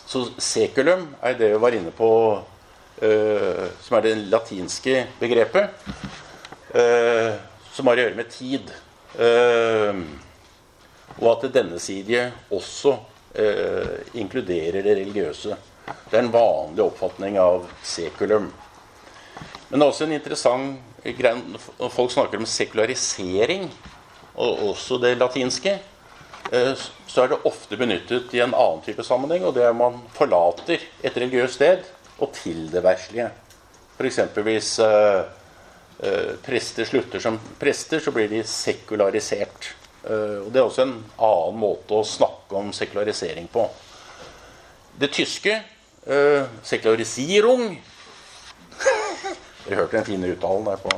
Så 0.06 0.28
sekulum 0.38 1.08
er 1.24 1.40
det 1.40 1.50
vi 1.56 1.62
var 1.64 1.74
inne 1.74 1.94
på, 1.96 2.10
som 3.04 3.98
er 3.98 4.06
det 4.06 4.14
latinske 4.32 5.02
begrepet. 5.20 5.74
Eh, 6.74 7.34
som 7.74 7.88
har 7.88 8.00
å 8.00 8.06
gjøre 8.06 8.18
med 8.18 8.30
tid. 8.34 8.72
Eh, 9.22 10.00
og 11.20 11.28
at 11.30 11.46
det 11.46 11.54
dennesidige 11.60 12.26
også 12.54 12.96
eh, 13.38 14.02
inkluderer 14.18 14.82
det 14.82 14.98
religiøse. 14.98 15.58
Det 16.10 16.18
er 16.18 16.24
en 16.24 16.34
vanlig 16.34 16.86
oppfatning 16.86 17.38
av 17.42 17.68
sekulum. 17.86 18.50
Men 19.70 19.80
det 19.80 19.86
er 19.86 19.90
også 19.92 20.08
en 20.08 20.18
interessant 20.18 21.00
greie 21.04 21.38
når 21.38 21.94
folk 21.94 22.14
snakker 22.14 22.42
om 22.42 22.50
sekularisering, 22.50 23.68
og 24.34 24.70
også 24.72 24.98
det 25.04 25.18
latinske, 25.20 25.76
eh, 26.50 26.86
så 27.06 27.24
er 27.26 27.34
det 27.34 27.44
ofte 27.46 27.78
benyttet 27.78 28.34
i 28.34 28.42
en 28.42 28.56
annen 28.58 28.82
type 28.86 29.06
sammenheng, 29.06 29.46
og 29.46 29.54
det 29.58 29.68
er 29.68 29.78
man 29.78 30.02
forlater 30.18 30.82
et 31.04 31.22
religiøst 31.22 31.62
sted 31.62 31.86
og 32.24 32.34
til 32.36 32.68
det 32.72 32.84
verslige. 32.84 33.30
F.eks. 33.98 34.20
hvis 34.48 34.74
eh, 34.84 36.34
prester 36.44 36.88
slutter 36.90 37.24
som 37.24 37.40
prester, 37.60 38.02
så 38.04 38.14
blir 38.16 38.32
de 38.32 38.42
sekularisert. 38.48 39.74
Eh, 40.04 40.40
og 40.44 40.52
Det 40.52 40.62
er 40.62 40.68
også 40.68 40.88
en 40.88 40.98
annen 41.18 41.60
måte 41.60 42.00
å 42.00 42.08
snakke 42.08 42.60
om 42.60 42.74
sekularisering 42.76 43.48
på. 43.52 43.68
Det 45.00 45.10
tyske 45.14 45.56
eh, 45.58 46.44
sekularisierung 46.64 47.72
Dere 49.64 49.78
hørte 49.80 49.96
den 49.96 50.06
fine 50.06 50.30
uttalen 50.34 50.66
der 50.68 50.82
på 50.84 50.92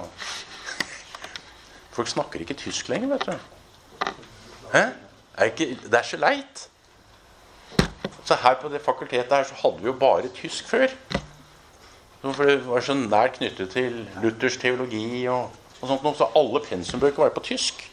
Folk 1.96 2.10
snakker 2.12 2.42
ikke 2.44 2.58
tysk 2.60 2.90
lenger, 2.92 3.14
vet 3.14 3.28
du. 3.30 4.10
Hæ? 4.74 4.82
Er 5.38 5.52
ikke, 5.52 5.68
det 5.86 6.00
er 6.00 6.08
så 6.08 6.18
leit. 6.20 6.66
Så 8.26 8.36
her 8.42 8.56
på 8.62 8.70
det 8.74 8.82
fakultetet 8.82 9.34
her 9.34 9.44
så 9.46 9.58
hadde 9.62 9.84
vi 9.84 9.92
jo 9.92 9.94
bare 10.00 10.32
tysk 10.34 10.68
før. 10.68 10.88
For 12.22 12.44
det 12.44 12.64
var 12.66 12.82
så 12.82 12.96
nært 12.98 13.38
knyttet 13.38 13.70
til 13.70 14.00
Luthers 14.24 14.58
teologi 14.58 15.28
og, 15.30 15.52
og 15.82 15.88
sånt. 15.88 16.04
noe, 16.04 16.16
Så 16.18 16.32
alle 16.36 16.62
pensumbøker 16.66 17.24
var 17.24 17.36
på 17.36 17.44
tysk. 17.46 17.84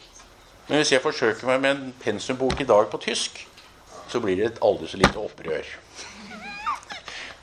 Men 0.67 0.79
hvis 0.79 0.91
jeg 0.91 1.03
forsøker 1.03 1.47
meg 1.47 1.61
med 1.61 1.71
en 1.75 1.93
pensumbok 2.01 2.61
i 2.61 2.65
dag 2.65 2.89
på 2.89 2.97
tysk, 2.97 3.43
så 4.09 4.19
blir 4.23 4.39
det 4.39 4.45
et 4.45 4.61
aldri 4.65 4.87
så 4.89 4.97
lite 4.97 5.21
opprør. 5.21 5.69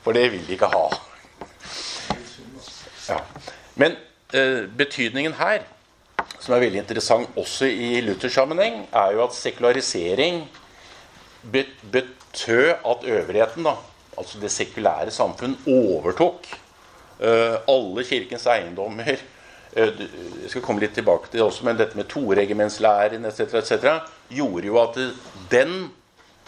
For 0.03 0.17
det 0.17 0.31
vil 0.33 0.43
de 0.47 0.57
ikke 0.57 0.71
ha. 0.73 0.87
Ja. 3.07 3.19
Men 3.75 3.95
eh, 4.33 4.65
betydningen 4.77 5.37
her, 5.39 5.63
som 6.39 6.55
er 6.55 6.65
veldig 6.65 6.81
interessant 6.81 7.37
også 7.37 7.69
i 7.69 8.01
Luthers 8.01 8.33
sammenheng, 8.33 8.83
er 8.91 9.15
jo 9.15 9.23
at 9.23 9.35
sekularisering 9.37 10.43
betød 11.43 12.73
at 12.85 13.03
øvrigheten, 13.03 13.65
da, 13.65 13.75
altså 14.17 14.39
det 14.41 14.51
sekulære 14.51 15.11
samfunn, 15.11 15.57
overtok 15.67 16.47
eh, 17.19 17.57
alle 17.67 18.05
kirkens 18.07 18.45
eiendommer. 18.45 19.17
Eh, 19.73 19.93
jeg 20.43 20.51
skal 20.53 20.65
komme 20.65 20.83
litt 20.83 20.93
tilbake 20.97 21.31
til 21.31 21.39
det 21.39 21.47
også, 21.47 21.65
men 21.65 21.79
dette 21.79 21.97
med 21.97 22.09
toregimentslæren 22.11 23.25
etc. 23.25 23.55
etc. 23.61 23.97
gjorde 24.29 24.67
jo 24.67 24.77
at 24.81 24.99
den 25.51 25.89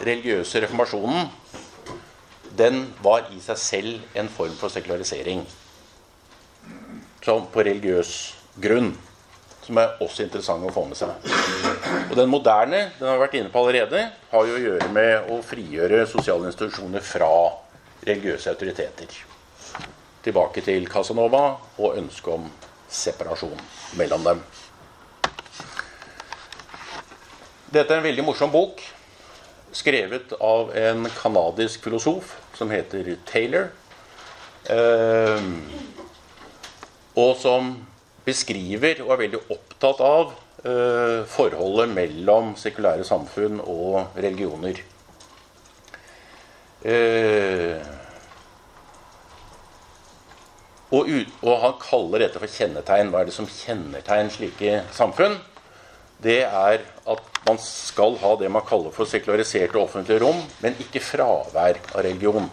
religiøse 0.00 0.62
reformasjonen 0.64 1.28
den 2.58 2.84
var 3.02 3.26
i 3.34 3.40
seg 3.42 3.58
selv 3.58 4.18
en 4.18 4.28
form 4.30 4.54
for 4.58 4.70
sekularisering. 4.70 5.42
Sånn 7.24 7.48
på 7.50 7.64
religiøs 7.66 8.12
grunn. 8.62 8.92
Som 9.64 9.78
er 9.80 9.94
også 10.04 10.26
interessant 10.26 10.64
å 10.66 10.72
få 10.72 10.84
med 10.88 10.98
seg. 10.98 11.28
Og 12.10 12.16
den 12.18 12.28
moderne, 12.28 12.90
den 12.98 13.08
har 13.08 13.16
vi 13.16 13.22
vært 13.24 13.36
inne 13.38 13.52
på 13.52 13.62
allerede, 13.62 14.02
har 14.30 14.48
jo 14.48 14.58
å 14.58 14.64
gjøre 14.64 14.88
med 14.92 15.30
å 15.32 15.38
frigjøre 15.44 16.02
sosiale 16.10 16.50
institusjoner 16.50 17.04
fra 17.04 17.30
religiøse 18.04 18.52
autoriteter. 18.52 19.14
Tilbake 20.24 20.64
til 20.64 20.88
Casanova 20.92 21.46
og 21.78 21.96
ønsket 21.96 22.34
om 22.36 22.50
separasjon 22.92 23.56
mellom 23.98 24.26
dem. 24.26 24.42
Dette 27.74 27.90
er 27.90 27.98
en 27.98 28.06
veldig 28.06 28.26
morsom 28.26 28.52
bok, 28.52 28.82
skrevet 29.74 30.36
av 30.44 30.70
en 30.78 31.08
kanadisk 31.16 31.88
filosof 31.88 32.36
som 32.54 32.70
heter 32.70 33.16
Taylor. 33.26 33.72
Eh, 34.70 35.48
og 37.18 37.34
som 37.40 37.74
beskriver 38.24 39.02
og 39.04 39.14
er 39.14 39.22
veldig 39.24 39.42
opptatt 39.52 40.00
av 40.04 40.32
eh, 40.64 41.20
forholdet 41.28 41.92
mellom 41.94 42.54
sekulære 42.60 43.04
samfunn 43.06 43.60
og 43.60 44.16
religioner. 44.16 44.80
Eh, 46.84 47.80
og, 50.94 51.10
og 51.42 51.54
han 51.62 51.76
kaller 51.82 52.24
dette 52.24 52.40
for 52.40 52.50
kjennetegn. 52.50 53.10
Hva 53.10 53.22
er 53.22 53.30
det 53.30 53.36
som 53.36 53.50
kjennetegn 53.50 54.30
slike 54.32 54.82
samfunn? 54.94 55.38
Det 56.24 56.42
er 56.44 56.84
at 57.10 57.30
man 57.44 57.58
skal 57.60 58.16
ha 58.22 58.32
det 58.40 58.48
man 58.52 58.64
kaller 58.64 58.94
for 58.94 59.08
sekulariserte 59.08 59.80
offentlige 59.80 60.22
rom, 60.22 60.38
men 60.64 60.78
ikke 60.80 61.02
fravær 61.04 61.80
av 61.92 62.00
religion. 62.04 62.48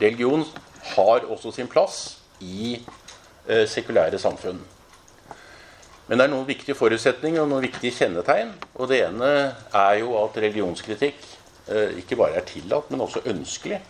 Religion 0.00 0.44
har 0.94 1.24
også 1.30 1.54
sin 1.54 1.70
plass 1.70 2.18
i 2.44 2.74
eh, 3.48 3.64
sekulære 3.70 4.18
samfunn. 4.20 4.60
Men 6.06 6.20
det 6.20 6.26
er 6.26 6.32
noen 6.34 6.48
viktige 6.48 6.76
forutsetninger 6.76 7.40
og 7.40 7.48
noen 7.48 7.64
viktige 7.64 7.94
kjennetegn. 7.96 8.52
Og 8.76 8.90
det 8.90 9.00
ene 9.06 9.30
er 9.72 9.94
jo 10.02 10.12
at 10.20 10.36
religionskritikk 10.36 11.22
eh, 11.72 11.96
ikke 12.02 12.18
bare 12.20 12.40
er 12.40 12.48
tillatt, 12.48 12.90
men 12.92 13.04
også 13.04 13.24
ønskelig. 13.32 13.80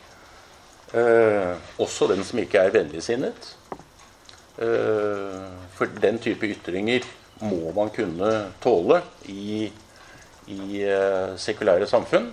Eh, 0.94 1.53
også 1.83 2.07
den 2.12 2.22
som 2.27 2.38
ikke 2.38 2.62
er 2.62 2.74
vennligsinnet. 2.74 3.50
Eh, 4.62 5.42
for 5.74 5.90
den 5.98 6.20
type 6.22 6.46
ytringer 6.46 7.03
må 7.42 7.72
man 7.74 7.90
kunne 7.90 8.31
tåle 8.62 9.00
i, 9.27 9.66
i 10.46 10.83
eh, 10.87 11.35
sekulære 11.35 11.90
samfunn. 11.90 12.31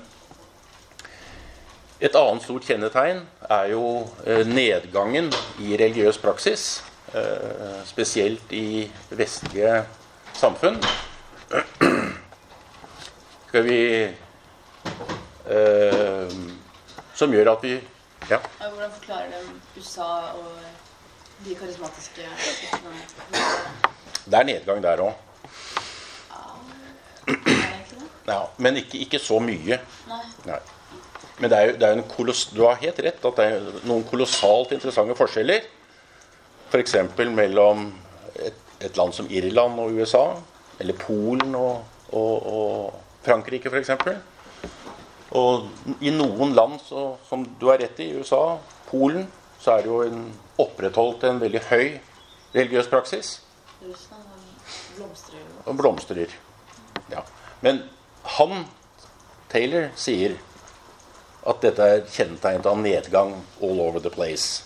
Et 2.02 2.15
annet 2.17 2.46
stort 2.46 2.65
kjennetegn 2.65 3.24
er 3.50 3.74
jo 3.74 3.84
eh, 4.26 4.46
nedgangen 4.46 5.34
i 5.62 5.74
religiøs 5.74 6.22
praksis. 6.22 6.84
Eh, 7.15 7.82
spesielt 7.86 8.52
i 8.52 8.91
vestlige 9.10 9.86
samfunn. 10.34 10.78
Skal 13.47 13.63
vi 13.67 13.80
eh, 15.50 16.36
Som 17.15 17.34
gjør 17.36 17.52
at 17.56 17.63
vi 17.63 17.80
Ja. 18.30 18.38
Hvordan 18.60 18.91
forklarer 18.95 19.28
de 19.28 19.82
USA 19.82 20.32
og 20.38 20.54
de 21.45 21.56
karismatiske? 21.56 22.21
Det 24.26 24.34
er 24.39 24.43
nedgang 24.43 24.84
der 24.84 25.02
òg. 25.02 25.13
Ja, 28.28 28.41
men 28.58 28.78
ikke, 28.78 28.97
ikke 29.02 29.19
så 29.19 29.39
mye. 29.43 29.80
Nei. 30.08 30.24
Nei. 30.45 30.60
Men 31.41 31.50
det 31.50 31.58
er 31.58 31.65
jo, 31.65 31.76
det 31.82 31.88
er 31.88 31.97
en 31.97 32.08
koloss, 32.08 32.45
du 32.54 32.62
har 32.67 32.78
helt 32.82 33.00
rett 33.02 33.26
at 33.26 33.39
det 33.39 33.45
er 33.50 33.86
noen 33.89 34.04
kolossalt 34.08 34.71
interessante 34.76 35.15
forskjeller. 35.17 35.65
F.eks. 36.71 36.95
mellom 37.36 37.89
et, 38.39 38.57
et 38.79 38.97
land 38.97 39.13
som 39.13 39.27
Irland 39.29 39.79
og 39.84 39.97
USA, 39.99 40.25
eller 40.79 40.95
Polen 40.97 41.55
og, 41.55 41.84
og, 42.15 42.47
og 42.47 43.25
Frankrike 43.25 43.69
f.eks. 43.69 43.91
Og 45.38 45.67
i 46.03 46.12
noen 46.15 46.55
land, 46.55 46.79
så, 46.84 47.15
som 47.27 47.43
du 47.60 47.67
har 47.69 47.79
rett 47.84 47.99
i, 48.03 48.12
USA, 48.15 48.57
Polen, 48.89 49.27
så 49.62 49.75
er 49.75 49.84
det 49.84 49.91
jo 49.91 50.01
en, 50.03 50.25
opprettholdt 50.60 51.27
en 51.27 51.39
veldig 51.41 51.62
høy 51.69 51.86
religiøs 52.55 52.89
praksis. 52.91 53.36
Russland 53.81 54.31
blomstrer 54.95 55.45
og 55.65 55.77
blomstrer. 55.77 56.34
Ja. 57.12 57.23
Men 57.62 57.84
han, 58.38 58.65
Taylor, 59.51 59.89
sier 59.95 60.36
at 61.47 61.62
dette 61.63 61.86
er 61.86 62.03
kjennetegnet 62.05 62.67
av 62.69 62.81
nedgang 62.81 63.34
all 63.62 63.81
over 63.81 64.03
the 64.03 64.12
place. 64.13 64.65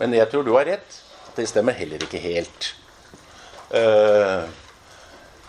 Men 0.00 0.14
jeg 0.16 0.28
tror 0.32 0.44
du 0.44 0.52
har 0.56 0.68
rett. 0.68 0.98
Det 1.36 1.48
stemmer 1.48 1.72
heller 1.72 2.02
ikke 2.02 2.18
helt. 2.18 2.74
Eh, 3.74 4.48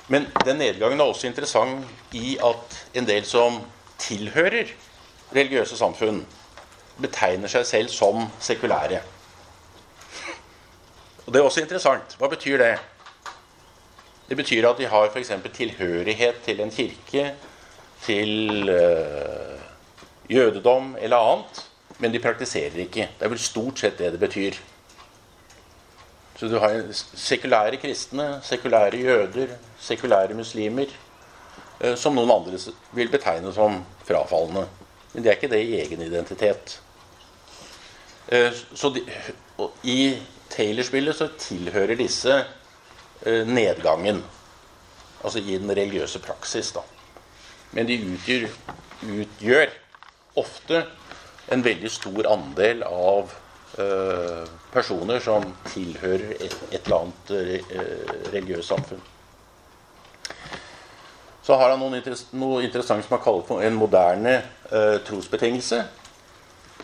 men 0.08 0.28
den 0.46 0.58
nedgangen 0.60 1.00
er 1.00 1.10
også 1.10 1.28
interessant 1.28 1.86
i 2.14 2.38
at 2.44 2.78
en 2.94 3.08
del 3.08 3.26
som 3.26 3.62
tilhører 4.02 4.74
religiøse 5.36 5.78
samfunn, 5.78 6.26
betegner 7.02 7.50
seg 7.50 7.66
selv 7.66 7.92
som 7.94 8.26
sekulære. 8.40 9.00
Og 11.26 11.34
Det 11.34 11.40
er 11.40 11.46
også 11.46 11.62
interessant. 11.62 12.16
Hva 12.20 12.28
betyr 12.28 12.58
det? 12.60 12.74
Det 14.30 14.38
betyr 14.38 14.68
at 14.68 14.78
de 14.78 14.88
har 14.88 15.10
f.eks. 15.14 15.32
tilhørighet 15.54 16.42
til 16.46 16.60
en 16.60 16.72
kirke, 16.72 17.34
til 18.04 18.70
øh, 18.70 19.60
jødedom 20.30 20.96
eller 21.00 21.18
annet, 21.18 21.64
men 22.00 22.14
de 22.14 22.20
praktiserer 22.20 22.76
ikke. 22.76 23.10
Det 23.20 23.26
er 23.26 23.30
vel 23.30 23.40
stort 23.40 23.80
sett 23.80 23.98
det 24.00 24.12
det 24.12 24.20
betyr. 24.20 24.60
Så 26.42 26.48
du 26.50 26.56
har 26.58 26.80
sekulære 27.14 27.78
kristne, 27.78 28.40
sekulære 28.42 28.98
jøder, 28.98 29.52
sekulære 29.78 30.34
muslimer, 30.34 30.90
øh, 31.82 31.98
som 31.98 32.16
noen 32.18 32.32
andre 32.34 32.58
vil 32.98 33.12
betegne 33.14 33.52
som 33.54 33.84
frafalne. 34.08 34.64
Men 35.14 35.22
det 35.22 35.30
er 35.30 35.38
ikke 35.38 35.52
det 35.52 35.60
i 35.68 35.76
egen 35.84 36.02
identitet. 36.02 36.82
Eh, 38.28 38.50
Så 38.76 38.90
de, 38.90 39.04
I 39.84 40.18
Taylor-spillet 40.50 41.16
så 41.16 41.28
tilhører 41.38 41.96
disse 41.96 42.46
eh, 43.26 43.48
nedgangen. 43.48 44.24
Altså 45.24 45.40
i 45.40 45.58
den 45.58 45.70
religiøse 45.70 46.20
praksis, 46.20 46.72
da. 46.72 46.82
Men 47.72 47.86
de 47.86 48.00
utgjør, 48.16 48.50
utgjør 49.04 49.78
ofte 50.36 50.86
en 51.52 51.64
veldig 51.64 51.92
stor 51.92 52.34
andel 52.34 52.82
av 52.84 53.30
eh, 53.30 53.41
personer 54.72 55.20
som 55.24 55.46
tilhører 55.72 56.36
et, 56.38 56.56
eller 56.82 56.98
annet 56.98 57.32
eh, 57.36 57.74
religiøst 58.34 58.72
samfunn. 58.74 59.02
Så 61.42 61.58
har 61.58 61.74
han 61.74 61.82
noe 61.82 62.62
interessant 62.64 63.04
som 63.06 63.16
han 63.16 63.24
kaller 63.24 63.48
for 63.48 63.64
en 63.66 63.80
moderne 63.80 64.36
eh, 64.70 64.98
trosbetingelse. 65.08 65.82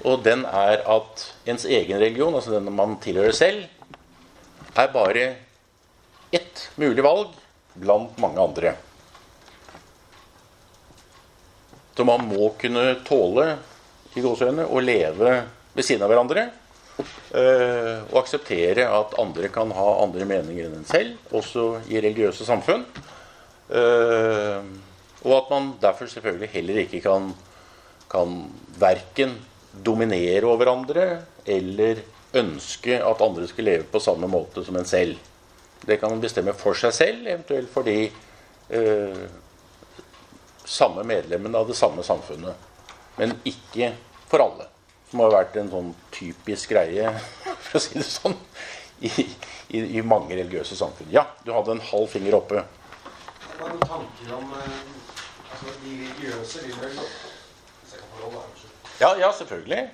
Og 0.05 0.23
den 0.25 0.45
er 0.45 0.83
at 0.85 1.23
ens 1.49 1.65
egen 1.65 1.99
religion, 1.99 2.35
altså 2.35 2.57
den 2.57 2.71
man 2.73 2.97
tilhører 3.01 3.35
selv, 3.35 3.65
er 4.77 4.93
bare 4.93 5.27
ett 6.33 6.67
mulig 6.77 7.05
valg 7.05 7.31
blant 7.77 8.17
mange 8.21 8.41
andre. 8.41 8.75
Så 11.97 12.05
man 12.05 12.27
må 12.29 12.51
kunne 12.61 12.99
tåle 13.07 13.55
i 14.17 14.21
gåseøyne 14.21 14.67
å 14.69 14.81
leve 14.81 15.31
ved 15.73 15.85
siden 15.85 16.05
av 16.05 16.11
hverandre. 16.11 16.49
Eh, 16.99 18.03
og 18.09 18.21
akseptere 18.23 18.87
at 18.89 19.15
andre 19.21 19.51
kan 19.53 19.71
ha 19.75 19.87
andre 20.03 20.27
meninger 20.29 20.67
enn 20.67 20.79
en 20.79 20.89
selv, 20.89 21.17
også 21.35 21.69
i 21.91 21.99
religiøse 22.01 22.47
samfunn. 22.47 22.85
Uh, 23.67 24.63
og 25.27 25.33
at 25.33 25.49
man 25.51 25.73
derfor 25.81 26.07
selvfølgelig 26.07 26.47
heller 26.53 26.77
ikke 26.85 27.01
kan, 27.03 27.33
kan 28.07 28.37
verken 28.79 29.33
dominere 29.85 30.47
over 30.47 30.71
andre 30.71 31.07
eller 31.43 31.99
ønske 32.37 32.95
at 33.03 33.23
andre 33.25 33.49
skal 33.51 33.67
leve 33.67 33.89
på 33.91 33.99
samme 33.99 34.29
måte 34.31 34.63
som 34.63 34.79
en 34.79 34.87
selv. 34.87 35.17
Det 35.83 35.99
kan 35.99 36.13
man 36.13 36.23
bestemme 36.23 36.55
for 36.55 36.79
seg 36.79 36.95
selv, 36.95 37.27
eventuelt 37.27 37.69
for 37.73 37.87
de 37.87 38.07
uh, 38.71 39.27
samme 40.67 41.03
medlemmene 41.07 41.59
av 41.59 41.67
det 41.67 41.77
samme 41.79 42.07
samfunnet. 42.07 42.55
Men 43.19 43.35
ikke 43.47 43.91
for 44.31 44.47
alle. 44.47 44.71
Som 45.11 45.23
har 45.23 45.31
vært 45.31 45.55
en 45.61 45.69
sånn 45.71 45.93
typisk 46.11 46.73
greie, 46.73 47.13
for 47.67 47.79
å 47.79 47.83
si 47.83 47.95
det 47.99 48.07
sånn, 48.07 48.35
i, 48.99 49.11
i, 49.69 49.83
i 49.99 50.03
mange 50.03 50.35
religiøse 50.35 50.75
samfunn. 50.75 51.13
Ja, 51.13 51.27
du 51.45 51.53
hadde 51.55 51.77
en 51.77 51.85
halv 51.91 52.11
finger 52.11 52.39
oppe. 52.41 52.65
Jeg 53.57 53.71
er 53.71 53.87
tanker 53.87 54.35
om 54.37 54.51
eh, 54.57 54.83
altså, 55.51 55.73
de 55.83 55.95
religiøse 56.03 56.65
vil 56.65 56.77
vel. 56.83 57.01
Ja, 58.99 59.15
ja, 59.19 59.31
selvfølgelig. 59.37 59.89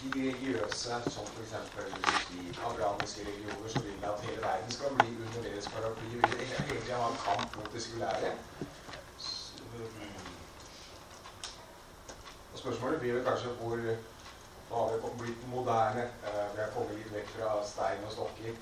De 0.00 0.08
religiøse, 0.14 0.94
som 1.14 1.24
f.eks. 1.34 1.52
de 2.30 2.54
abrahamiske 2.66 3.20
religioner, 3.28 3.68
som 3.68 3.82
vil 3.82 4.06
at 4.10 4.20
hele 4.24 4.42
verden 4.42 4.70
skal 4.72 4.94
bli 4.98 5.08
under 5.24 5.42
deres 5.48 5.68
paraply, 5.68 6.08
vil 6.14 6.24
hele 6.38 6.80
tida 6.80 6.96
ha 7.02 7.10
en 7.10 7.18
kamp 7.26 7.56
mot 7.56 7.72
det 7.74 7.82
sekulære. 7.82 8.32
Og 12.58 12.62
spørsmålet 12.64 12.98
blir 13.00 13.12
vel 13.14 13.24
kanskje 13.26 13.52
hvor 13.60 13.76
Nå 13.78 14.76
har 14.76 14.88
vi 14.92 15.10
blitt 15.20 15.44
moderne. 15.48 16.02
eh, 16.26 16.46
Vi 16.54 16.60
har 16.60 16.70
kommet 16.74 16.96
litt 16.98 17.12
vekk 17.14 17.28
fra 17.36 17.52
stein 17.64 18.00
og 18.06 18.10
stokker. 18.12 18.56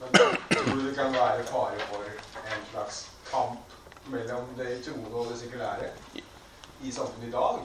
Men 0.00 0.08
tror 0.50 0.70
du 0.74 0.86
det 0.88 0.94
kan 0.96 1.12
være 1.12 1.44
fare 1.44 1.84
for 1.90 2.02
en 2.54 2.64
slags 2.70 3.02
kamp 3.30 3.74
mellom 4.06 4.48
det 4.56 4.80
troende 4.86 5.12
og 5.12 5.28
det 5.30 5.38
sekulære 5.38 5.90
i 6.82 6.90
samfunnet 6.92 7.28
i 7.28 7.30
dag? 7.30 7.60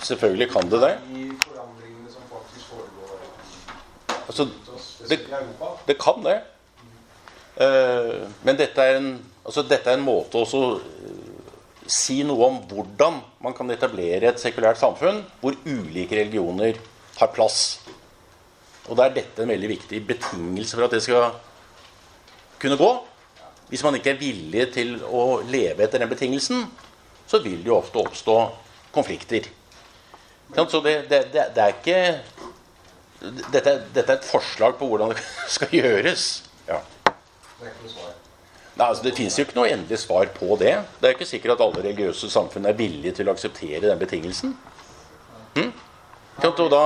Selvfølgelig 0.00 0.50
kan 0.52 0.70
det 0.70 0.80
det. 0.80 0.92
I 1.10 1.26
forandringene 1.42 2.12
som 2.12 2.22
faktisk 2.30 2.66
foregår 2.66 3.18
Altså, 4.28 4.48
det. 5.08 5.20
Det 5.86 5.98
kan 5.98 6.24
det. 6.24 6.40
Eh, 7.56 8.28
men 8.42 8.56
dette 8.56 8.80
er 8.82 8.96
en, 8.96 9.12
altså 9.44 9.62
dette 9.62 9.90
er 9.90 9.98
en 9.98 10.06
måte 10.06 10.38
også 10.38 10.56
å 10.56 10.80
si 11.90 12.20
noe 12.26 12.46
om 12.46 12.58
hvordan 12.70 13.18
man 13.42 13.54
kan 13.56 13.70
etablere 13.72 14.30
et 14.30 14.42
sekulært 14.42 14.80
samfunn 14.80 15.22
hvor 15.42 15.56
ulike 15.66 16.16
religioner 16.18 16.78
har 17.18 17.32
plass. 17.34 17.80
Og 18.88 18.96
da 18.98 19.06
er 19.06 19.16
dette 19.16 19.42
en 19.42 19.50
veldig 19.50 19.70
viktig 19.70 20.02
betingelse 20.08 20.76
for 20.76 20.86
at 20.86 20.94
det 20.96 21.02
skal 21.04 21.32
kunne 22.60 22.78
gå. 22.80 22.90
Hvis 23.70 23.84
man 23.86 23.96
ikke 23.98 24.14
er 24.14 24.22
villig 24.22 24.66
til 24.74 24.96
å 25.06 25.40
leve 25.46 25.84
etter 25.84 26.02
den 26.02 26.10
betingelsen, 26.10 26.64
så 27.30 27.38
vil 27.42 27.60
det 27.62 27.70
jo 27.70 27.78
ofte 27.78 28.02
oppstå 28.02 28.36
konflikter. 28.94 29.46
Så 30.56 30.80
det, 30.82 30.96
det, 31.10 31.20
det, 31.30 31.44
det 31.54 31.62
er 31.62 31.76
ikke 31.76 32.00
dette, 33.52 33.76
dette 33.94 34.06
er 34.08 34.16
et 34.16 34.26
forslag 34.26 34.74
på 34.80 34.88
hvordan 34.90 35.14
det 35.14 35.22
skal 35.56 35.74
gjøres. 35.74 36.30
Ja. 36.66 36.80
Det 37.04 37.68
er 37.68 37.70
ikke 37.74 37.86
noe 37.86 37.94
svar. 37.94 38.19
Altså, 38.80 39.04
det 39.04 39.14
fins 39.16 39.36
jo 39.36 39.44
ikke 39.44 39.58
noe 39.58 39.68
endelig 39.68 40.00
svar 40.02 40.30
på 40.32 40.56
det. 40.60 40.72
Det 41.00 41.08
er 41.08 41.16
ikke 41.16 41.28
sikkert 41.28 41.58
at 41.58 41.64
alle 41.66 41.82
religiøse 41.84 42.30
samfunn 42.32 42.68
er 42.70 42.78
villige 42.78 43.18
til 43.18 43.28
å 43.28 43.34
akseptere 43.34 43.84
den 43.84 44.00
betingelsen. 44.00 44.54
Hm? 45.58 45.72
Da, 46.40 46.80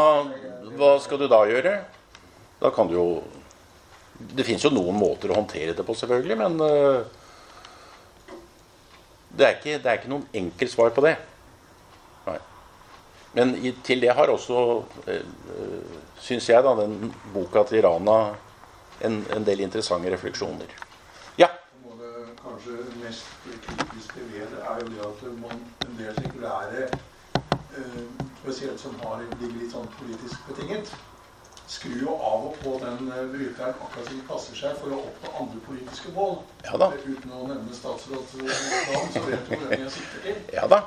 hva 0.74 0.94
skal 1.02 1.20
du 1.20 1.28
da 1.30 1.44
gjøre? 1.46 1.74
Da 2.60 2.70
kan 2.74 2.88
du 2.88 2.94
jo 2.96 3.08
Det 4.14 4.44
fins 4.46 4.62
jo 4.62 4.70
noen 4.70 4.94
måter 4.94 5.32
å 5.32 5.36
håndtere 5.36 5.72
det 5.74 5.82
på, 5.84 5.94
selvfølgelig, 5.98 6.36
men 6.38 6.60
øh, 6.62 7.00
det, 9.34 9.46
er 9.46 9.56
ikke, 9.56 9.80
det 9.82 9.90
er 9.90 9.98
ikke 9.98 10.10
noen 10.12 10.28
enkelt 10.38 10.70
svar 10.70 10.92
på 10.94 11.02
det. 11.02 11.16
Nei. 12.28 12.36
men 13.34 13.56
i, 13.58 13.72
til 13.84 14.00
det 14.00 14.14
har 14.14 14.30
også, 14.30 14.60
eh, 15.10 15.26
syns 16.22 16.46
jeg, 16.48 16.62
da, 16.62 16.76
den 16.78 17.10
boka 17.34 17.66
til 17.68 17.82
Rana 17.82 18.16
en, 19.00 19.18
en 19.34 19.44
del 19.44 19.64
interessante 19.66 20.14
refleksjoner. 20.14 20.70
Ja? 21.42 21.50
Noe 21.82 21.98
av 21.98 22.04
det 22.06 22.53
kanskje 22.64 23.04
mest 23.04 23.26
kritiske 23.44 24.20
ved 24.20 24.40
det 24.40 24.60
er 24.70 24.78
jo 24.80 24.86
det 24.88 25.00
at 25.00 25.40
man, 25.40 25.58
en 25.86 25.98
del 25.98 26.14
sekulære, 26.14 26.88
eh, 27.76 28.04
spesielt 28.42 28.80
som 28.80 29.00
har, 29.02 29.20
ligger 29.40 29.58
litt 29.60 29.72
sånn 29.72 29.88
politisk 29.98 30.46
betinget, 30.48 30.94
skrur 31.68 32.00
jo 32.00 32.14
av 32.14 32.46
og 32.48 32.56
på 32.62 32.74
den 32.84 33.10
eh, 33.12 33.28
bryteren 33.32 33.74
akkurat 33.74 34.08
som 34.08 34.16
de 34.16 34.26
passer 34.28 34.56
seg 34.56 34.76
for 34.80 34.96
å 34.96 35.00
oppnå 35.02 35.32
andre 35.42 35.60
politiske 35.68 36.12
mål. 36.16 36.36
Ja 36.64 36.80
da. 36.80 36.90
Uten 37.04 37.32
å 37.32 37.46
nevne 37.48 37.76
statsrådens 37.76 38.34
navn, 38.90 39.12
så 39.12 39.24
vet 39.28 39.48
du 39.48 39.56
hvem 39.56 39.78
jeg 39.84 39.94
sikter 39.98 40.26
til. 40.28 40.42
Ja 40.56 40.68
da. 40.70 40.82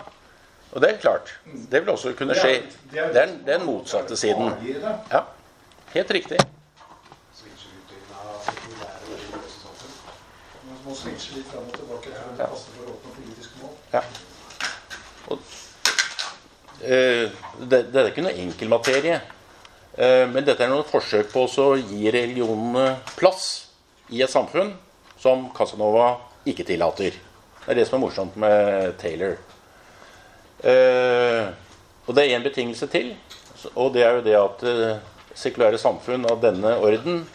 Og 0.71 0.81
det 0.83 0.91
er 0.93 1.01
klart. 1.01 1.33
Det 1.71 1.81
vil 1.81 1.89
også 1.89 2.13
kunne 2.17 2.35
skje. 2.35 2.59
Det 2.91 3.01
er 3.01 3.13
den, 3.15 3.41
den 3.47 3.65
motsatte 3.65 4.17
siden. 4.19 4.51
Ja, 5.11 5.23
helt 5.93 6.11
riktig. 6.11 6.41
Switcher 7.37 7.71
ut 7.77 7.93
inn 7.95 8.17
av 8.17 8.41
sekulære 8.49 8.97
og 8.97 9.13
religiøse 9.13 9.61
samfunn. 9.61 9.95
Må 10.97 11.03
switche 11.03 11.35
litt 11.37 11.49
fram 11.51 11.65
og 11.67 11.75
tilbake 11.77 12.09
for 12.09 12.17
at 12.25 12.37
det 12.39 12.45
passer 12.49 12.73
for 12.73 12.87
å 12.89 12.93
oppnå 12.95 13.11
politiske 13.13 13.59
mål. 13.61 13.73
Ja. 13.91 13.99
Og, 15.29 15.51
eh, 16.81 17.35
det, 17.61 17.81
det 17.91 17.99
er 18.01 18.09
ikke 18.09 18.23
noe 18.25 18.39
enkel 18.41 18.71
materie. 18.71 19.19
Eh, 19.93 20.23
men 20.31 20.47
dette 20.47 20.65
er 20.65 20.71
noen 20.71 20.87
forsøk 20.89 21.29
på 21.29 21.43
å 21.45 21.67
gi 21.77 22.09
religionene 22.15 22.87
plass 23.13 23.45
i 24.09 24.23
et 24.25 24.33
samfunn 24.33 24.73
som 25.21 25.51
Casanova 25.53 26.15
ikke 26.49 26.65
tillater. 26.65 27.13
Det 27.61 27.75
er 27.75 27.77
det 27.77 27.85
som 27.85 27.99
er 27.99 28.05
morsomt 28.07 28.41
med 28.41 28.97
Taylor. 28.97 29.37
Eh, 30.65 31.45
og 32.07 32.17
det 32.17 32.25
er 32.25 32.39
én 32.39 32.49
betingelse 32.49 32.89
til, 32.89 33.13
og 33.75 33.93
det 33.93 34.01
er 34.07 34.17
jo 34.17 34.25
det 34.25 34.37
at 34.39 34.67
sekulære 35.37 35.77
samfunn 35.77 36.25
av 36.25 36.41
denne 36.41 36.73
orden 36.81 37.27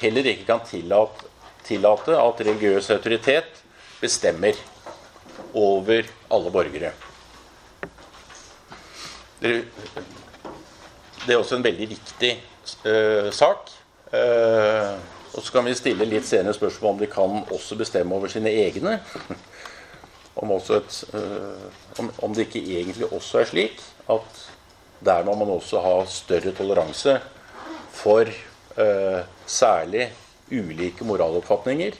heller 0.00 0.26
ikke 0.32 0.48
kan 0.48 0.66
tillate, 0.66 1.30
tillate 1.66 2.14
at 2.16 2.40
religiøs 2.46 2.90
autoritet 2.94 3.62
bestemmer 4.00 4.56
over 5.56 6.06
alle 6.30 6.52
borgere. 6.52 6.92
Det, 9.40 9.64
er 11.28 11.36
også 11.36 11.58
en 11.58 11.64
veldig 11.64 11.88
viktig 11.90 12.32
uh, 12.86 13.28
sak. 13.34 13.70
Uh, 14.12 14.96
og 15.36 15.44
så 15.44 15.52
kan 15.52 15.66
vi 15.66 15.76
stille 15.76 16.08
litt 16.08 16.26
senere 16.28 16.56
spørsmål 16.56 16.94
om 16.94 17.00
de 17.02 17.08
kan 17.12 17.40
også 17.52 17.76
bestemme 17.76 18.14
over 18.16 18.32
sine 18.32 18.52
egne. 18.64 18.98
om, 20.40 20.52
et, 20.56 20.98
uh, 21.12 21.66
om, 22.00 22.12
om, 22.22 22.34
det 22.34 22.46
ikke 22.46 22.64
egentlig 22.80 23.10
også 23.12 23.42
er 23.42 23.50
slik 23.50 23.82
at 24.12 24.44
der 25.04 25.24
må 25.24 25.34
man 25.36 25.50
også 25.52 25.80
ha 25.84 25.96
større 26.08 26.54
toleranse 26.56 27.18
for 27.92 28.28
særlig 29.48 30.10
ulike 30.50 31.04
moraloppfatninger, 31.04 31.98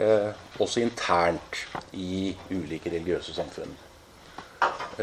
øh, 0.00 0.32
også 0.58 0.80
internt 0.80 1.64
i 1.92 2.36
ulike 2.50 2.90
religiøse 2.90 3.34
samfunn. 3.34 3.76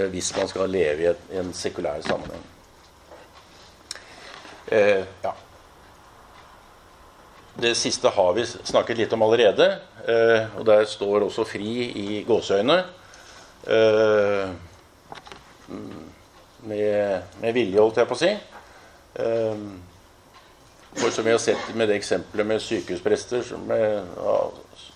hvis 0.10 0.38
man 0.38 0.48
skal 0.48 0.70
leve 0.70 1.10
i, 1.10 1.38
en 1.40 1.54
sekulær 1.54 2.02
sammenheng. 2.02 2.44
ja. 5.24 5.32
Det 7.62 7.76
siste 7.78 8.10
har 8.14 8.34
vi 8.34 8.44
snakket 8.46 8.98
litt 9.00 9.14
om 9.14 9.24
allerede. 9.26 9.66
Eh, 10.08 10.58
og 10.60 10.66
der 10.66 10.86
står 10.86 11.26
også 11.26 11.44
'fri' 11.44 11.90
i 11.98 12.24
gåseøyne. 12.28 12.78
Eh, 13.68 14.50
med, 16.60 17.22
med, 17.42 17.54
vilje, 17.54 17.80
holdt 17.80 17.98
jeg 17.98 18.08
på 18.08 18.16
å 18.16 18.22
si. 18.22 18.30
Eh, 20.98 21.02
for 21.02 21.12
som 21.12 21.26
vi 21.26 21.32
har 21.32 21.40
sett 21.40 21.76
med 21.76 21.90
det 21.90 21.96
eksempelet 21.96 22.48
med 22.48 22.62
sykehusprester, 22.62 23.58
med, 23.68 24.08
ja, 24.18 24.52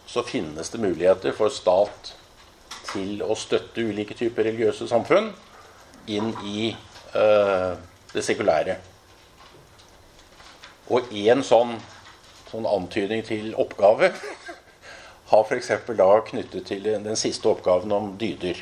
så 0.06 0.24
finnes 0.24 0.70
det 0.70 0.82
muligheter 0.82 1.32
for 1.32 1.50
stat 1.50 2.14
til 2.92 3.22
å 3.24 3.36
støtte 3.36 3.82
ulike 3.82 4.14
typer 4.18 4.44
religiøse 4.44 4.88
samfunn 4.88 5.32
inn 6.08 6.34
i 6.44 6.72
eh, 7.16 7.74
det 8.14 8.24
sekulære. 8.24 8.78
Og 10.92 11.12
én 11.14 11.44
sånn 11.44 11.78
sånn 12.52 12.66
antydning 12.68 13.22
til 13.24 13.54
oppgave 13.56 14.10
har 15.32 15.46
f.eks. 15.46 15.70
da 15.96 16.10
knyttet 16.28 16.66
til 16.68 16.84
den 16.84 17.16
siste 17.16 17.48
oppgaven 17.48 17.92
om 17.96 18.10
dyder. 18.20 18.58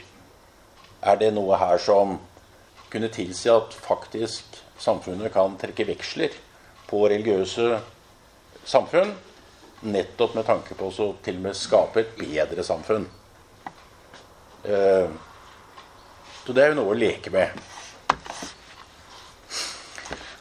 Er 1.01 1.17
det 1.17 1.31
noe 1.33 1.57
her 1.57 1.81
som 1.81 2.19
kunne 2.93 3.09
tilsi 3.09 3.49
at 3.49 3.73
faktisk 3.73 4.59
samfunnet 4.77 5.33
kan 5.33 5.57
trekke 5.57 5.87
veksler 5.89 6.35
på 6.89 7.05
religiøse 7.09 7.79
samfunn, 8.67 9.13
nettopp 9.89 10.35
med 10.35 10.47
tanke 10.47 10.75
på 10.75 10.89
å 10.89 11.09
til 11.23 11.39
og 11.39 11.45
med 11.47 11.57
skape 11.57 12.03
et 12.03 12.15
bedre 12.19 12.65
samfunn? 12.65 13.07
Eh, 14.65 15.07
så 16.45 16.55
det 16.55 16.63
er 16.63 16.73
jo 16.73 16.79
noe 16.81 16.93
å 16.93 16.97
leke 16.97 17.31
med. 17.33 17.53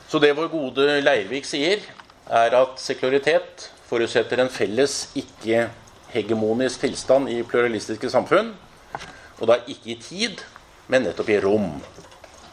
Så 0.08 0.20
det 0.22 0.32
vår 0.36 0.48
gode 0.48 1.00
Leirvik 1.02 1.44
sier, 1.44 1.82
er 2.28 2.54
at 2.56 2.80
sekularitet 2.80 3.68
forutsetter 3.88 4.40
en 4.40 4.50
felles 4.52 5.10
ikke-hegemonisk 5.16 6.86
tilstand 6.86 7.28
i 7.32 7.42
pluralistiske 7.44 8.10
samfunn. 8.12 8.54
Og 9.38 9.50
da 9.50 9.58
ikke 9.68 9.92
i 9.92 9.98
tid, 10.00 10.42
men 10.88 11.04
nettopp 11.04 11.28
i 11.32 11.40
rom. 11.44 11.70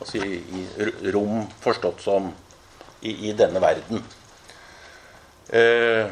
Altså 0.01 0.19
i, 0.19 0.65
rom 1.15 1.45
forstått 1.63 2.03
som 2.03 2.29
i, 3.05 3.15
i 3.29 3.33
denne 3.37 3.61
verden. 3.63 4.03
Eh, 5.53 6.05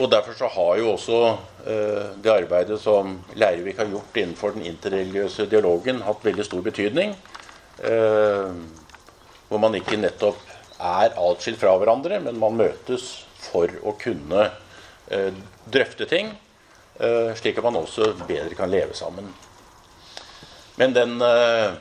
og 0.00 0.10
Derfor 0.10 0.36
så 0.38 0.48
har 0.50 0.76
jo 0.80 0.92
også 0.94 1.18
eh, 1.66 2.12
det 2.22 2.32
arbeidet 2.32 2.78
som 2.82 3.18
Leirvik 3.38 3.80
har 3.80 3.90
gjort 3.90 4.16
innenfor 4.16 4.54
den 4.56 4.68
interreligiøse 4.70 5.48
dialogen, 5.50 6.02
hatt 6.06 6.24
veldig 6.24 6.46
stor 6.46 6.62
betydning. 6.64 7.16
Eh, 7.84 8.54
hvor 9.50 9.62
man 9.62 9.74
ikke 9.74 9.98
nettopp 9.98 10.40
er 10.80 11.16
atskilt 11.18 11.60
fra 11.60 11.74
hverandre, 11.76 12.20
men 12.22 12.38
man 12.40 12.56
møtes 12.56 13.10
for 13.40 13.72
å 13.82 13.96
kunne 14.00 14.46
eh, 15.10 15.30
drøfte 15.68 16.06
ting, 16.08 16.32
eh, 17.00 17.32
slik 17.36 17.58
at 17.58 17.66
man 17.66 17.80
også 17.82 18.12
bedre 18.28 18.56
kan 18.56 18.70
leve 18.72 18.96
sammen. 18.96 19.28
Men 20.80 20.94
den 20.96 21.16
eh, 21.20 21.72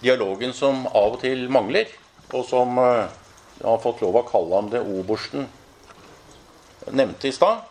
dialogen 0.00 0.54
som 0.56 0.86
av 0.86 1.18
og 1.18 1.22
til 1.24 1.48
mangler, 1.52 1.90
og 2.32 2.46
som 2.48 2.78
eh, 2.80 3.18
jeg 3.58 3.66
har 3.66 3.80
fått 3.82 4.02
lov 4.04 4.20
å 4.20 4.26
kalle 4.28 4.54
ham 4.54 4.68
det 4.70 4.84
obersten 4.86 5.48
nevnte 6.94 7.28
i 7.28 7.34
stad, 7.34 7.64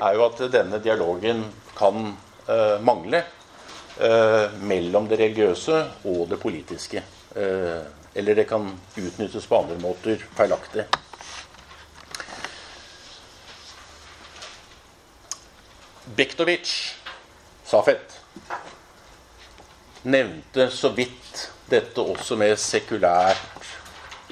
er 0.00 0.16
jo 0.16 0.24
at 0.26 0.42
denne 0.52 0.80
dialogen 0.82 1.44
kan 1.78 2.10
eh, 2.48 2.80
mangle 2.82 3.22
eh, 3.22 4.56
mellom 4.66 5.06
det 5.08 5.20
religiøse 5.20 5.78
og 6.10 6.26
det 6.32 6.40
politiske. 6.42 7.02
Eh, 7.36 7.80
eller 8.14 8.34
det 8.34 8.48
kan 8.50 8.66
utnyttes 8.98 9.46
på 9.46 9.60
andre 9.60 9.78
måter 9.80 10.24
feilaktig. 10.34 10.88
Bektovic, 16.18 16.72
Safet, 17.64 18.18
nevnte 20.02 20.66
så 20.74 20.90
vidt 20.96 21.46
dette 21.70 22.02
også 22.02 22.34
med 22.40 22.58
sekulært 22.58 23.70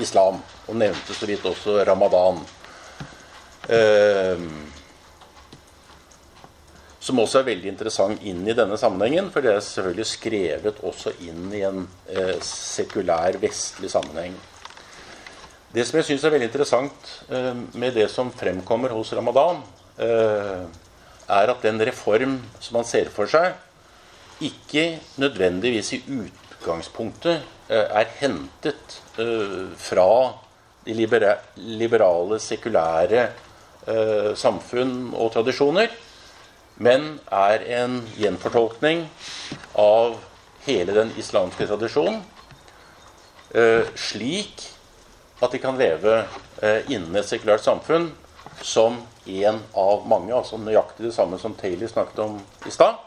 islam. 0.03 0.41
Og 0.69 0.79
nevnte 0.79 1.17
så 1.17 1.29
vidt 1.29 1.47
også 1.49 1.81
ramadan. 1.89 2.41
Eh, 3.69 4.45
som 7.09 7.21
også 7.23 7.41
er 7.41 7.49
veldig 7.55 7.71
interessant 7.71 8.25
inn 8.27 8.43
i 8.49 8.57
denne 8.57 8.77
sammenhengen. 8.81 9.31
For 9.33 9.45
det 9.45 9.55
er 9.55 9.65
selvfølgelig 9.65 10.09
skrevet 10.11 10.83
også 10.85 11.15
inn 11.25 11.49
i 11.57 11.65
en 11.67 11.85
eh, 12.13 12.37
sekulær, 12.45 13.39
vestlig 13.41 13.91
sammenheng. 13.93 14.37
Det 15.73 15.85
som 15.85 15.99
jeg 15.99 16.09
syns 16.09 16.25
er 16.25 16.33
veldig 16.33 16.49
interessant 16.49 17.09
eh, 17.29 17.55
med 17.77 17.97
det 17.97 18.09
som 18.13 18.33
fremkommer 18.33 18.93
hos 18.97 19.13
Ramadan, 19.17 19.61
eh, 20.01 20.65
er 21.29 21.53
at 21.53 21.65
den 21.65 21.81
reform 21.85 22.39
som 22.61 22.79
man 22.79 22.89
ser 22.89 23.11
for 23.13 23.29
seg, 23.29 23.53
ikke 24.41 24.99
nødvendigvis 25.21 25.93
i 25.97 26.03
utgangspunktet 26.15 27.45
er 27.69 28.13
hentet 28.21 28.99
eh, 29.21 29.69
fra 29.77 30.11
de 30.87 30.95
liberale, 30.97 32.39
sekulære 32.41 33.25
eh, 33.87 34.31
samfunn 34.39 35.11
og 35.13 35.33
tradisjoner 35.35 35.91
men 36.79 37.19
er 37.35 37.65
en 37.81 38.01
gjenfortolkning 38.19 39.07
av 39.79 40.19
hele 40.67 40.95
den 40.95 41.11
islamske 41.19 41.67
tradisjonen, 41.67 42.21
eh, 43.55 43.89
slik 43.99 44.63
at 45.43 45.55
de 45.55 45.61
kan 45.63 45.79
leve 45.79 46.21
eh, 46.63 46.87
innen 46.91 47.17
et 47.19 47.27
sekulært 47.27 47.65
samfunn 47.67 48.13
som 48.63 49.01
en 49.27 49.61
av 49.75 50.07
mange, 50.07 50.35
altså 50.35 50.59
nøyaktig 50.59 51.09
det 51.09 51.15
samme 51.15 51.39
som 51.39 51.55
Taylor 51.59 51.91
snakket 51.91 52.23
om 52.23 52.39
i 52.67 52.75
stad, 52.75 52.99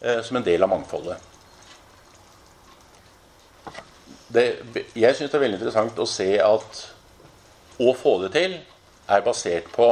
eh, 0.00 0.22
som 0.22 0.38
en 0.38 0.46
del 0.46 0.62
av 0.62 0.70
mangfoldet. 0.70 1.29
Det, 4.34 4.46
jeg 4.94 5.16
syns 5.16 5.30
det 5.30 5.38
er 5.38 5.44
veldig 5.44 5.58
interessant 5.58 5.98
å 5.98 6.08
se 6.08 6.30
at 6.42 6.80
å 7.80 7.92
få 7.96 8.16
det 8.24 8.32
til 8.36 8.56
er 9.10 9.24
basert 9.26 9.70
på 9.74 9.88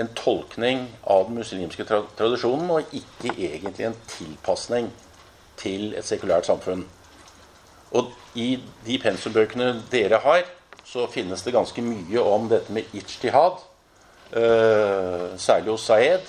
en 0.00 0.10
tolkning 0.16 0.86
av 1.10 1.28
den 1.28 1.40
muslimske 1.40 1.84
tra 1.88 2.02
tradisjonen, 2.18 2.70
og 2.70 2.94
ikke 2.96 3.32
egentlig 3.34 3.88
en 3.88 3.98
tilpasning 4.08 4.90
til 5.60 5.94
et 5.98 6.06
sekulært 6.06 6.48
samfunn. 6.48 6.86
Og 7.96 8.12
i 8.38 8.54
de 8.86 8.98
pensumbøkene 9.02 9.72
dere 9.92 10.20
har, 10.24 10.44
så 10.86 11.06
finnes 11.10 11.42
det 11.44 11.54
ganske 11.54 11.82
mye 11.84 12.22
om 12.22 12.48
dette 12.50 12.72
med 12.72 12.94
ijtihad. 12.96 13.58
Uh, 14.30 15.34
særlig 15.38 15.74
hos 15.74 15.88
Saed. 15.90 16.28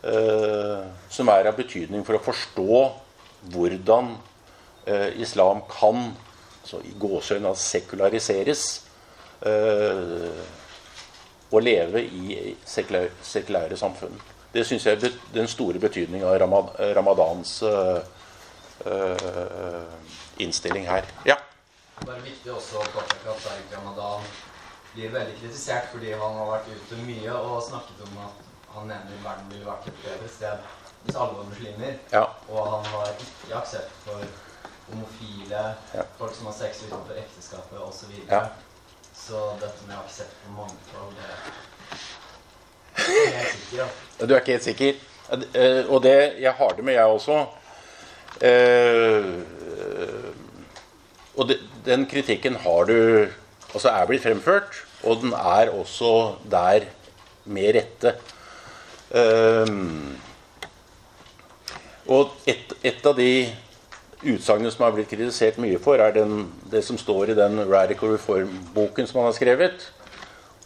Uh, 0.00 0.88
som 1.12 1.28
er 1.28 1.50
av 1.50 1.58
betydning 1.58 2.06
for 2.06 2.16
å 2.16 2.24
forstå 2.24 2.76
hvordan 3.52 4.14
uh, 4.88 5.10
islam 5.20 5.60
kan 5.68 6.10
så 6.70 6.80
i 6.86 6.94
gåsehøyne 7.00 7.52
sekulariseres 7.58 8.64
å 11.50 11.60
leve 11.62 12.02
i 12.04 12.54
sekulære, 12.68 13.10
sekulære 13.26 13.76
samfunn. 13.80 14.16
Det 14.52 14.64
syns 14.66 14.86
jeg 14.86 14.98
er 14.98 15.14
den 15.34 15.48
store 15.50 15.78
betydningen 15.82 16.26
av 16.26 16.38
ramad, 16.42 16.74
ramadans 16.96 17.62
innstilling 20.40 20.86
her. 20.88 21.06
Ja. 21.26 21.36
Det 22.00 22.12
er 22.14 22.22
viktig 22.24 22.52
også 22.54 22.80
å 22.80 22.86
påpeke 22.94 23.28
at 23.28 23.42
Tariq 23.44 23.74
Ramadan 23.76 24.22
blir 24.94 25.12
veldig 25.12 25.34
kritisert 25.38 25.90
fordi 25.92 26.14
han 26.16 26.38
har 26.38 26.48
vært 26.48 26.70
ute 26.72 27.00
mye 27.04 27.34
og 27.36 27.58
snakket 27.66 28.00
om 28.06 28.14
at 28.24 28.46
han 28.74 28.86
mener 28.88 29.18
verden 29.24 29.50
ville 29.52 29.66
vært 29.66 29.90
et 29.90 29.98
bedre 30.06 30.30
sted 30.32 30.56
hvis 31.02 31.16
alle 31.16 31.36
var 31.36 31.46
muslimer. 31.50 31.98
Ja. 32.12 32.24
Og 32.48 32.60
han 32.72 32.88
har 32.92 33.12
ikke 33.16 33.58
aksept 33.58 33.92
for 34.06 34.24
homofile, 34.92 35.74
Ja. 35.94 36.02
folk 36.18 36.34
som 36.36 36.46
har 36.46 36.52
sex 36.58 36.82
utenfor 36.86 37.14
ekteskapet 37.18 37.78
osv. 37.78 38.04
Så, 38.04 38.26
Ja. 38.30 38.40
så 39.26 39.44
dette 39.60 39.86
med 39.86 39.96
aksept 39.96 40.34
for 40.42 40.50
mangfold 40.56 41.14
det 41.14 41.24
er 43.34 43.38
jeg 43.38 43.46
sikker 43.52 43.86
på. 44.18 44.26
Du 44.26 44.34
er 44.34 44.40
ikke 44.40 44.52
helt 44.52 44.64
sikker? 44.64 44.94
Eh, 45.54 45.84
Og 45.90 46.02
det, 46.02 46.34
jeg 46.40 46.52
har 46.52 46.68
det 46.76 46.84
med, 46.84 46.94
jeg 46.94 47.04
også. 47.04 47.46
Eh, 48.42 49.24
og 51.36 51.50
den 51.84 52.06
kritikken 52.06 52.56
har 52.56 52.84
du 52.84 53.28
Altså 53.74 53.88
er 53.88 54.06
blitt 54.06 54.22
fremført, 54.24 54.80
og 55.04 55.20
den 55.22 55.32
er 55.32 55.68
også 55.70 56.34
der 56.50 56.80
med 57.44 57.74
rette. 57.76 58.16
Eh, 59.14 59.66
og 62.10 62.32
et, 62.50 62.72
et 62.82 63.06
av 63.06 63.14
de 63.16 63.28
utsagnene 64.22 64.70
som 64.72 64.84
har 64.84 64.92
blitt 64.96 65.10
kritisert 65.10 65.58
mye 65.62 65.78
for, 65.80 66.00
er 66.02 66.12
den, 66.16 66.50
det 66.70 66.82
som 66.84 66.98
står 67.00 67.32
i 67.32 67.38
den 67.38 67.62
Radical 67.70 68.14
Reform-boken 68.16 69.08
som 69.08 69.22
han 69.22 69.30
har 69.30 69.38
skrevet 69.38 69.88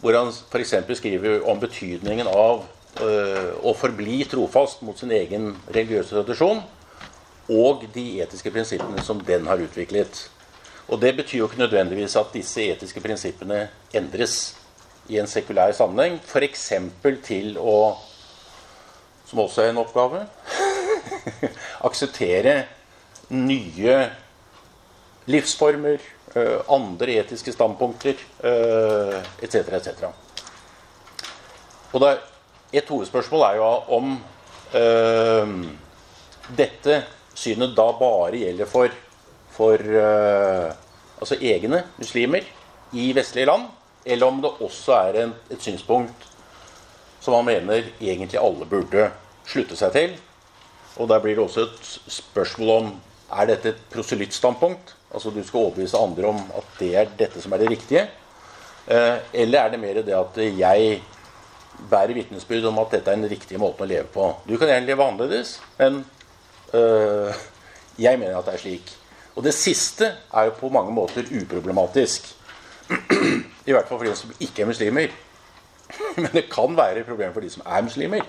hvor 0.05 0.13
han 0.13 0.29
f.eks. 0.29 0.73
skriver 0.99 1.47
om 1.49 1.59
betydningen 1.59 2.27
av 2.29 2.65
øh, 3.01 3.53
å 3.65 3.73
forbli 3.73 4.19
trofast 4.29 4.83
mot 4.85 4.99
sin 4.99 5.13
egen 5.15 5.53
religiøse 5.65 6.13
tradisjon 6.13 6.61
og 7.49 7.85
de 7.93 8.03
etiske 8.21 8.51
prinsippene 8.53 9.01
som 9.05 9.21
den 9.25 9.47
har 9.49 9.61
utviklet. 9.61 10.27
Og 10.89 11.01
Det 11.01 11.15
betyr 11.17 11.39
jo 11.39 11.47
ikke 11.49 11.63
nødvendigvis 11.63 12.15
at 12.21 12.33
disse 12.33 12.61
etiske 12.73 13.01
prinsippene 13.01 13.67
endres 13.93 14.55
i 15.09 15.17
en 15.17 15.29
sekulær 15.29 15.73
sammenheng. 15.73 16.19
F.eks. 16.25 16.71
til 17.25 17.57
å, 17.57 17.95
som 19.25 19.41
også 19.41 19.63
er 19.63 19.73
en 19.73 19.81
oppgave, 19.81 20.25
akseptere 21.89 22.59
nye 23.29 23.97
livsformer, 25.25 25.97
øh, 26.35 26.59
andre 26.69 27.17
etiske 27.21 27.51
standpunkter 27.51 28.13
etc. 29.41 29.55
etc. 29.55 30.05
Og 31.93 32.01
da, 32.01 32.15
Et 32.73 32.89
hovedspørsmål 32.89 33.41
er 33.41 33.55
jo 33.55 33.67
om 33.95 34.07
øh, 34.75 35.51
dette 36.57 37.03
synet 37.35 37.75
da 37.77 37.85
bare 37.99 38.35
gjelder 38.35 38.65
for, 38.65 38.89
for 39.51 39.79
altså 41.21 41.37
egne 41.41 41.83
muslimer 41.97 42.43
i 42.91 43.15
vestlige 43.15 43.45
land, 43.45 43.69
eller 44.05 44.27
om 44.27 44.41
det 44.41 44.51
også 44.59 44.93
er 44.93 45.23
en, 45.23 45.33
et 45.49 45.61
synspunkt 45.61 46.27
som 47.25 47.33
han 47.33 47.45
mener 47.45 47.89
egentlig 48.01 48.39
alle 48.39 48.67
burde 48.69 49.09
slutte 49.49 49.77
seg 49.77 49.93
til. 49.95 50.15
Og 50.95 51.09
der 51.09 51.19
blir 51.23 51.35
det 51.35 51.43
også 51.43 51.65
et 51.65 51.87
spørsmål 52.13 52.69
om 52.75 52.91
er 53.31 53.49
dette 53.49 53.73
et 53.73 53.81
proselyttstandpunkt. 53.93 54.95
Altså 55.13 55.31
du 55.31 55.41
skal 55.43 55.67
overbevise 55.67 55.97
andre 55.97 56.29
om 56.29 56.39
at 56.57 56.79
det 56.79 56.91
er 56.99 57.11
dette 57.17 57.41
som 57.41 57.53
er 57.55 57.63
det 57.63 57.71
riktige. 57.71 58.07
Eh, 58.87 59.17
eller 59.33 59.59
er 59.59 59.73
det 59.73 59.81
mer 59.81 60.01
det 60.05 60.15
at 60.17 60.37
jeg 60.59 60.99
bærer 61.89 62.13
vitnesbyrd 62.15 62.69
om 62.69 62.79
at 62.83 62.93
dette 62.93 63.11
er 63.11 63.19
den 63.19 63.29
riktige 63.29 63.59
måten 63.61 63.85
å 63.85 63.89
leve 63.89 64.07
på. 64.13 64.29
Du 64.47 64.55
kan 64.57 64.69
gjerne 64.69 64.87
leve 64.87 65.03
annerledes, 65.03 65.57
men 65.79 66.03
øh, 66.73 67.33
jeg 67.99 68.19
mener 68.19 68.37
at 68.37 68.47
det 68.47 68.55
er 68.55 68.63
slik. 68.63 68.93
Og 69.35 69.43
det 69.43 69.53
siste 69.53 70.13
er 70.31 70.47
jo 70.47 70.55
på 70.59 70.71
mange 70.71 70.93
måter 70.95 71.27
uproblematisk. 71.27 72.29
I 73.67 73.73
hvert 73.73 73.89
fall 73.89 73.97
for 73.97 74.07
de 74.07 74.15
som 74.15 74.31
ikke 74.39 74.63
er 74.63 74.69
muslimer. 74.69 75.15
Men 76.21 76.29
det 76.33 76.47
kan 76.51 76.77
være 76.77 77.01
et 77.01 77.09
problem 77.09 77.33
for 77.33 77.43
de 77.43 77.49
som 77.51 77.65
er 77.65 77.83
muslimer. 77.83 78.23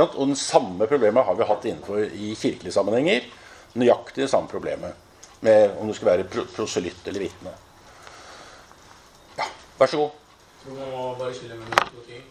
Og 0.00 0.26
den 0.26 0.36
samme 0.36 0.86
problemet 0.88 1.24
har 1.24 1.36
vi 1.36 1.46
hatt 1.46 1.66
innenfor 1.68 2.02
i 2.08 2.34
kirkelige 2.38 2.72
sammenhenger. 2.72 3.26
Nøyaktig 3.74 4.24
det 4.24 4.30
samme 4.30 4.48
problemet 4.50 4.94
med 5.40 5.76
om 5.80 5.88
du 5.88 5.94
skal 5.94 6.10
være 6.10 6.24
pro 6.28 6.44
proselytt 6.56 7.06
eller 7.08 7.22
vitne. 7.22 7.52
Ja, 9.38 9.46
vær 9.78 9.86
så 9.86 9.96
god. 10.02 10.10
Tror 10.62 10.74
man 10.76 10.90
må 10.92 11.04
bare 11.20 11.34
skille 11.34 11.56
mellom 11.56 11.88
to 11.94 12.02
ting. 12.08 12.24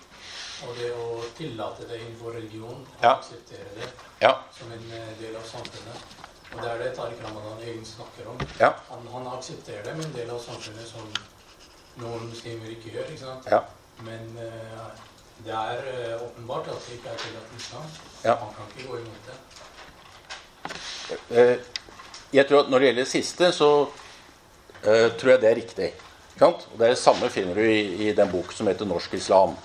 Og 0.67 0.75
det 0.75 0.89
å 0.91 1.21
tillate 1.37 1.87
det 1.87 2.01
innenfor 2.01 2.35
religion, 2.35 2.81
og 2.97 3.03
Ja. 3.03 3.13
akseptere 3.15 3.69
det 3.75 3.89
Ja. 4.21 4.33
som 4.57 4.71
en 4.71 4.91
eh, 4.91 5.13
del 5.21 5.35
av 5.35 5.43
samfunnet. 5.47 5.97
Og 6.53 6.61
det 6.61 6.71
er 6.71 6.77
det 6.77 6.95
Tariq 6.97 7.23
Ramadan 7.23 7.61
egentlig 7.63 7.87
snakker 7.87 8.27
om. 8.29 8.39
Ja. 8.59 8.73
Han, 8.89 9.07
han 9.13 9.27
aksepterer 9.37 9.83
det 9.83 9.95
med 9.97 10.05
en 10.05 10.13
del 10.13 10.29
av 10.29 10.39
samfunnet 10.43 10.87
som 10.87 11.07
noen 12.03 12.29
muslimer 12.29 12.69
ikke 12.69 12.91
gjør. 12.91 13.05
ikke 13.09 13.19
sant? 13.25 13.45
Ja. 13.51 13.59
Men 14.01 14.37
uh, 14.37 14.89
det 15.45 15.53
er 15.53 15.79
uh, 16.17 16.23
åpenbart 16.25 16.67
at 16.67 16.85
det 16.87 16.97
ikke 16.97 17.09
er 17.09 17.17
tillatt 17.17 17.55
islam. 17.57 17.89
Han 18.23 18.53
kan 18.57 18.65
ikke 18.75 18.87
gå 18.89 18.97
imot 18.97 19.25
det. 19.27 19.37
Eh, 21.29 21.57
Jeg 22.33 22.45
tror 22.47 22.59
at 22.59 22.69
Når 22.69 22.79
det 22.79 22.85
gjelder 22.85 23.03
det 23.03 23.11
siste, 23.11 23.51
så 23.51 23.69
uh, 24.85 25.07
tror 25.17 25.31
jeg 25.31 25.41
det 25.41 25.49
er 25.49 25.55
riktig. 25.55 25.87
Og 26.41 26.61
Det 26.77 26.85
er 26.85 26.93
det 26.93 26.97
samme 26.97 27.29
finner 27.29 27.55
du 27.55 27.61
i, 27.61 28.09
i 28.09 28.13
den 28.13 28.29
bok 28.31 28.51
som 28.53 28.67
heter 28.67 28.85
'Norsk 28.85 29.13
islam'. 29.13 29.55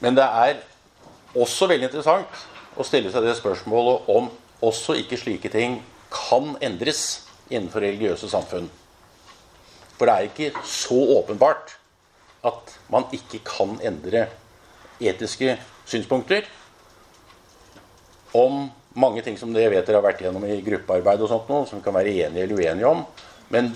Men 0.00 0.14
det 0.14 0.24
er 0.24 0.56
også 1.34 1.66
veldig 1.66 1.86
interessant 1.86 2.42
å 2.76 2.82
stille 2.82 3.12
seg 3.12 3.22
det 3.22 3.36
spørsmålet 3.36 4.08
om 4.08 4.30
også 4.62 4.96
ikke 4.98 5.16
slike 5.16 5.48
ting 5.48 5.82
kan 6.10 6.56
endres 6.60 7.22
innenfor 7.50 7.80
religiøse 7.80 8.30
samfunn. 8.30 8.70
For 9.98 10.06
det 10.06 10.14
er 10.14 10.28
ikke 10.28 10.52
så 10.64 10.98
åpenbart 11.18 11.76
at 12.46 12.78
man 12.90 13.04
ikke 13.12 13.40
kan 13.46 13.78
endre 13.82 14.28
etiske 15.00 15.58
synspunkter 15.86 16.46
om 18.34 18.68
mange 18.98 19.22
ting 19.24 19.38
som 19.38 19.52
dere 19.54 19.70
vet 19.72 19.86
dere 19.86 20.00
har 20.00 20.06
vært 20.06 20.22
gjennom 20.24 20.44
i 20.48 20.58
gruppearbeid, 20.64 21.22
og 21.22 21.30
sånt 21.30 21.50
noe, 21.50 21.66
som 21.68 21.78
vi 21.78 21.86
kan 21.86 21.96
være 21.96 22.14
enige 22.26 22.44
eller 22.44 22.58
uenige 22.58 22.90
om. 22.90 23.04
Men 23.54 23.70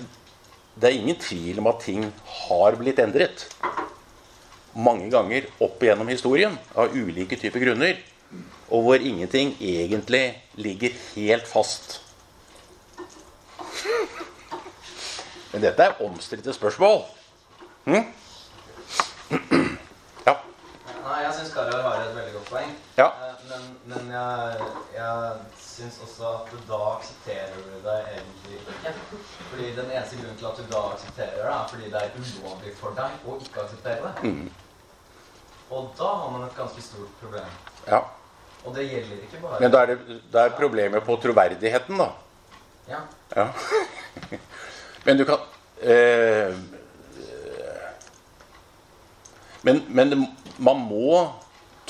det 0.74 0.88
er 0.88 0.98
ingen 0.98 1.18
tvil 1.20 1.60
om 1.62 1.68
at 1.70 1.82
ting 1.84 2.06
har 2.46 2.78
blitt 2.80 3.00
endret. 3.02 3.46
Mange 4.72 5.10
ganger 5.12 5.50
opp 5.62 5.82
igjennom 5.84 6.08
historien 6.08 6.56
av 6.74 6.94
ulike 6.96 7.36
typer 7.38 7.62
grunner. 7.62 8.00
Og 8.72 8.86
hvor 8.86 9.04
ingenting 9.04 9.52
egentlig 9.60 10.24
ligger 10.56 10.94
helt 11.12 11.48
fast. 11.48 12.00
Men 15.52 15.66
dette 15.66 15.84
er 15.84 16.00
omstridte 16.00 16.54
spørsmål. 16.56 17.02
Hm? 17.84 18.08
Nei, 21.12 21.18
jeg 21.26 21.34
syns 21.36 21.50
Karol 21.52 21.82
har 21.84 21.98
et 22.00 22.14
veldig 22.16 22.32
godt 22.38 22.46
poeng. 22.48 22.70
Ja. 22.96 23.08
Eh, 23.12 23.28
Men, 23.50 23.64
men 23.90 24.06
jeg, 24.14 24.68
jeg 24.94 25.32
syns 25.60 25.98
også 26.06 26.28
at 26.38 26.52
da 26.68 26.78
aksepterer 26.94 27.58
du 27.66 27.74
det 27.84 27.96
egentlig 28.14 28.60
ikke. 28.60 28.92
Fordi 29.50 29.66
den 29.76 29.90
eneste 29.90 30.20
grunnen 30.20 30.38
til 30.40 30.48
at 30.48 30.60
du 30.62 30.70
da 30.72 30.82
aksepterer 30.94 31.36
det, 31.36 31.50
er 31.52 31.68
fordi 31.72 31.90
det 31.92 32.00
er 32.00 32.16
ulovlig 32.22 32.74
for 32.80 32.96
deg 32.96 33.26
å 33.28 33.36
ikke 33.44 33.64
akseptere 33.66 34.00
det. 34.06 34.32
Mm. 34.32 34.48
Og 35.72 35.90
da 35.98 36.10
har 36.22 36.32
man 36.32 36.46
et 36.48 36.56
ganske 36.56 36.84
stort 36.88 37.12
problem. 37.20 37.54
ja. 37.90 38.02
Og 38.64 38.76
det 38.76 38.84
gjelder 38.86 39.22
ikke 39.26 39.40
bare 39.42 39.58
Men 39.60 39.72
da 39.74 39.78
er 39.82 39.88
det, 39.90 40.20
da 40.32 40.44
er 40.46 40.52
problemet 40.54 41.02
på 41.04 41.16
troverdigheten, 41.18 41.98
da. 41.98 42.12
Ja. 42.88 43.00
Ja. 43.36 43.48
Men 45.04 45.18
du 45.18 45.24
kan 45.26 45.42
eh, 45.82 46.54
men, 49.62 49.82
men 49.88 50.10
det, 50.12 50.18
man 50.62 50.84
må, 50.86 51.24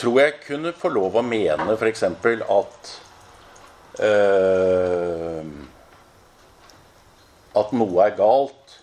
tror 0.01 0.21
jeg, 0.21 0.39
kunne 0.47 0.73
få 0.77 0.91
lov 0.93 1.19
å 1.19 1.25
mene 1.27 1.77
f.eks. 1.77 2.07
at 2.09 2.93
eh, 4.01 5.53
at 7.53 7.73
noe 7.77 8.07
er 8.07 8.17
galt, 8.17 8.77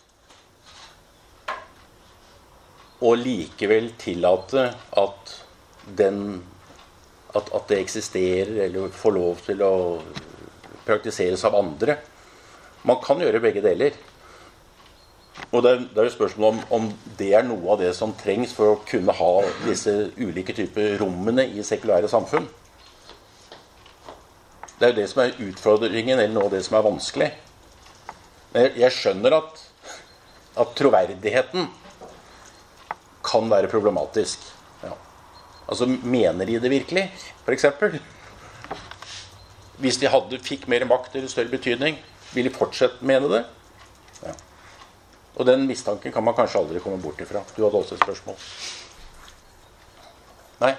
og 3.00 3.16
likevel 3.22 3.94
tillate 3.98 4.66
at, 5.00 5.34
den, 5.98 6.42
at, 7.32 7.48
at 7.56 7.70
det 7.72 7.80
eksisterer 7.80 8.66
eller 8.68 8.92
får 8.94 9.16
lov 9.16 9.42
til 9.46 9.64
å 9.64 9.74
praktiseres 10.86 11.46
av 11.48 11.56
andre. 11.56 11.96
Man 12.84 13.00
kan 13.04 13.22
gjøre 13.24 13.42
begge 13.44 13.64
deler. 13.64 13.96
Og 15.50 15.64
det 15.66 15.72
er, 15.72 15.84
det 15.96 16.06
jo 16.06 16.14
spørsmålet 16.14 16.70
om, 16.70 16.82
om 16.82 17.14
det 17.18 17.32
er 17.34 17.46
noe 17.48 17.74
av 17.74 17.80
det 17.82 17.90
som 17.98 18.14
trengs 18.18 18.52
for 18.54 18.76
å 18.76 18.82
kunne 18.86 19.16
ha 19.18 19.30
disse 19.66 19.94
ulike 20.20 20.54
typer 20.54 21.00
rommene 21.02 21.48
i 21.50 21.66
sekulære 21.66 22.10
samfunn. 22.12 22.46
Det 24.80 24.86
er 24.86 24.94
jo 24.94 25.00
det 25.02 25.08
som 25.12 25.24
er 25.24 25.40
utfordringen, 25.44 26.20
eller 26.20 26.36
noe 26.36 26.48
av 26.48 26.54
det 26.54 26.62
som 26.68 26.78
er 26.78 26.86
vanskelig. 26.86 27.30
Men 28.54 28.78
jeg, 28.80 28.94
skjønner 28.96 29.36
at, 29.40 29.64
at 30.64 30.72
troverdigheten 30.78 31.68
kan 33.26 33.50
være 33.52 33.72
problematisk. 33.72 34.46
Ja. 34.86 34.94
Altså, 35.68 35.90
mener 35.90 36.48
de 36.48 36.60
det 36.62 36.72
virkelig, 36.72 37.10
f.eks.? 37.44 37.68
Hvis 39.80 40.00
de 40.00 40.12
hadde, 40.12 40.40
fikk 40.44 40.68
mer 40.72 40.86
makt 40.88 41.18
eller 41.18 41.32
større 41.32 41.52
betydning, 41.52 41.98
vil 42.36 42.48
de 42.48 42.54
fortsette 42.54 43.06
mene 43.06 43.32
det? 43.32 43.44
Ja. 44.22 44.38
Og 45.38 45.46
den 45.46 45.68
mistanken 45.68 46.12
kan 46.12 46.24
man 46.24 46.34
kanskje 46.36 46.60
aldri 46.60 46.80
komme 46.84 46.98
bort 47.02 47.20
ifra. 47.22 47.42
Du 47.56 47.64
hadde 47.64 47.78
også 47.80 47.96
et 47.96 48.04
spørsmål. 48.04 48.36
Nei. 50.60 50.74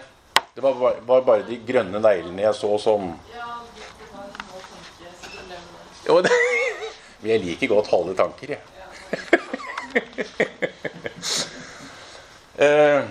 Det 0.54 0.62
var, 0.64 0.74
bare- 0.74 1.00
var 1.06 1.20
bare 1.24 1.42
de 1.48 1.56
grønne 1.66 2.00
neglene 2.02 2.42
jeg 2.42 2.54
så 2.58 2.74
som 2.82 3.12
Ja, 3.32 3.46
det 3.76 4.08
var 4.12 4.26
små 4.34 4.58
tanker, 4.66 5.12
så 5.22 5.28
glem 5.30 5.48
det. 5.48 6.08
Jo, 6.08 6.20
det, 6.26 6.30
Men 7.22 7.30
jeg 7.30 7.40
liker 7.44 7.70
godt 7.76 7.90
halve 7.94 8.14
tanker, 8.18 8.56
jeg. 8.56 8.60
Eh, 12.60 13.02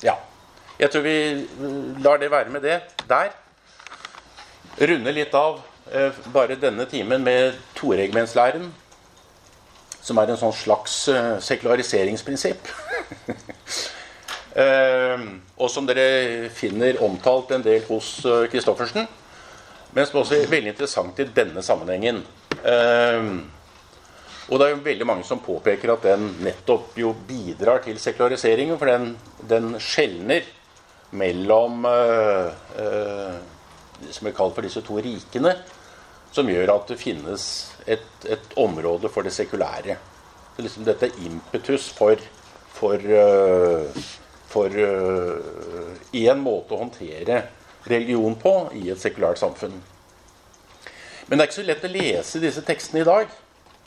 ja. 0.00 0.14
Jeg 0.80 0.90
tror 0.92 1.02
vi 1.04 1.14
lar 2.00 2.16
det 2.22 2.30
være 2.32 2.48
med 2.54 2.62
det 2.64 2.78
der. 3.10 3.34
Runde 4.80 5.12
litt 5.12 5.34
av 5.36 5.58
eh, 5.92 6.14
bare 6.32 6.56
denne 6.56 6.86
timen 6.88 7.20
med 7.26 7.58
toregimentslæren, 7.76 8.70
som 10.08 10.18
er 10.20 10.32
en 10.32 10.40
sånn 10.40 10.56
slags 10.56 10.96
eh, 11.12 11.36
sekulariseringsprinsipp. 11.52 12.72
Eh, 14.58 15.20
og 15.60 15.68
som 15.70 15.84
dere 15.86 16.48
finner 16.50 16.96
omtalt 17.04 17.52
en 17.54 17.62
del 17.62 17.84
hos 17.86 18.08
eh, 18.26 18.48
Christoffersen. 18.50 19.04
Men 19.94 20.08
som 20.08 20.18
også 20.18 20.34
er 20.34 20.50
veldig 20.50 20.72
interessant 20.72 21.20
i 21.22 21.26
denne 21.36 21.62
sammenhengen. 21.62 22.18
Og 24.48 24.58
det 24.58 24.66
er 24.66 24.72
jo 24.72 24.80
veldig 24.88 25.06
mange 25.06 25.28
som 25.28 25.44
påpeker 25.44 25.92
at 25.94 26.08
den 26.08 26.26
nettopp 26.42 26.98
jo 26.98 27.12
bidrar 27.28 27.84
til 27.84 28.00
sekulariseringen, 28.02 28.80
for 28.80 28.90
den, 28.90 29.14
den 29.52 29.78
skjelner 29.78 30.48
mellom 31.22 31.86
det 34.00 34.16
som 34.16 34.26
er 34.26 34.38
kalt 34.40 34.58
for 34.58 34.66
disse 34.66 34.82
to 34.88 34.98
rikene, 35.04 35.54
som 36.34 36.50
gjør 36.50 36.74
at 36.80 36.90
det 36.90 36.98
finnes 36.98 37.46
et, 37.96 38.06
et 38.28 38.54
område 38.60 39.08
for 39.12 39.24
det 39.26 39.32
sekulære. 39.36 39.96
Så 40.56 40.64
liksom 40.64 40.86
dette 40.88 41.08
er 41.08 41.20
impetus 41.28 41.88
for, 41.94 42.20
for, 42.74 42.98
eh, 42.98 44.00
for 44.50 44.74
én 46.18 46.42
måte 46.42 46.74
å 46.74 46.82
håndtere 46.82 47.42
religion 47.88 48.34
på 48.40 48.54
i 48.76 48.88
et 48.92 49.00
sekulært 49.00 49.40
samfunn. 49.40 49.76
Men 51.28 51.36
det 51.38 51.44
er 51.44 51.48
ikke 51.50 51.60
så 51.60 51.66
lett 51.68 51.84
å 51.84 51.92
lese 51.92 52.40
disse 52.42 52.62
tekstene 52.64 53.02
i 53.04 53.08
dag. 53.08 53.30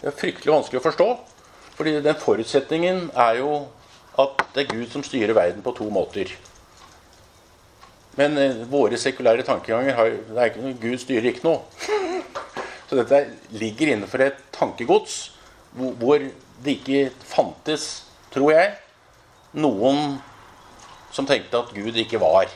Det 0.01 0.09
er 0.11 0.17
fryktelig 0.17 0.53
vanskelig 0.53 0.79
å 0.81 0.85
forstå. 0.85 1.09
Fordi 1.77 1.95
den 2.05 2.17
forutsetningen 2.21 3.07
er 3.17 3.39
jo 3.41 3.51
at 4.21 4.41
det 4.53 4.65
er 4.65 4.73
Gud 4.75 4.89
som 4.91 5.03
styrer 5.05 5.33
verden 5.33 5.63
på 5.65 5.73
to 5.77 5.87
måter. 5.93 6.29
Men 8.19 8.35
eh, 8.37 8.57
våre 8.69 8.97
sekulære 8.99 9.45
tankeganger 9.47 9.95
har, 9.97 10.09
det 10.29 10.37
er 10.37 10.49
ikke, 10.51 10.63
noe- 10.65 10.79
Gud 10.81 10.99
styrer 11.01 11.29
ikke 11.31 11.45
noe. 11.47 11.61
Så 12.91 12.97
dette 12.99 13.21
ligger 13.55 13.93
innenfor 13.93 14.19
et 14.25 14.39
tankegods 14.51 15.13
hvor, 15.79 16.19
det 16.59 16.73
ikke 16.75 17.05
fantes, 17.23 17.85
tror 18.33 18.51
jeg, 18.51 18.73
noen 19.55 20.17
som 21.15 21.23
tenkte 21.29 21.61
at 21.61 21.71
Gud 21.71 21.95
ikke 22.03 22.19
var. 22.19 22.51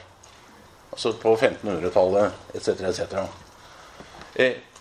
Altså 0.91 1.13
på 1.21 1.37
1500-tallet 1.37 2.51
etc. 2.51 2.83
etc. 2.91 3.15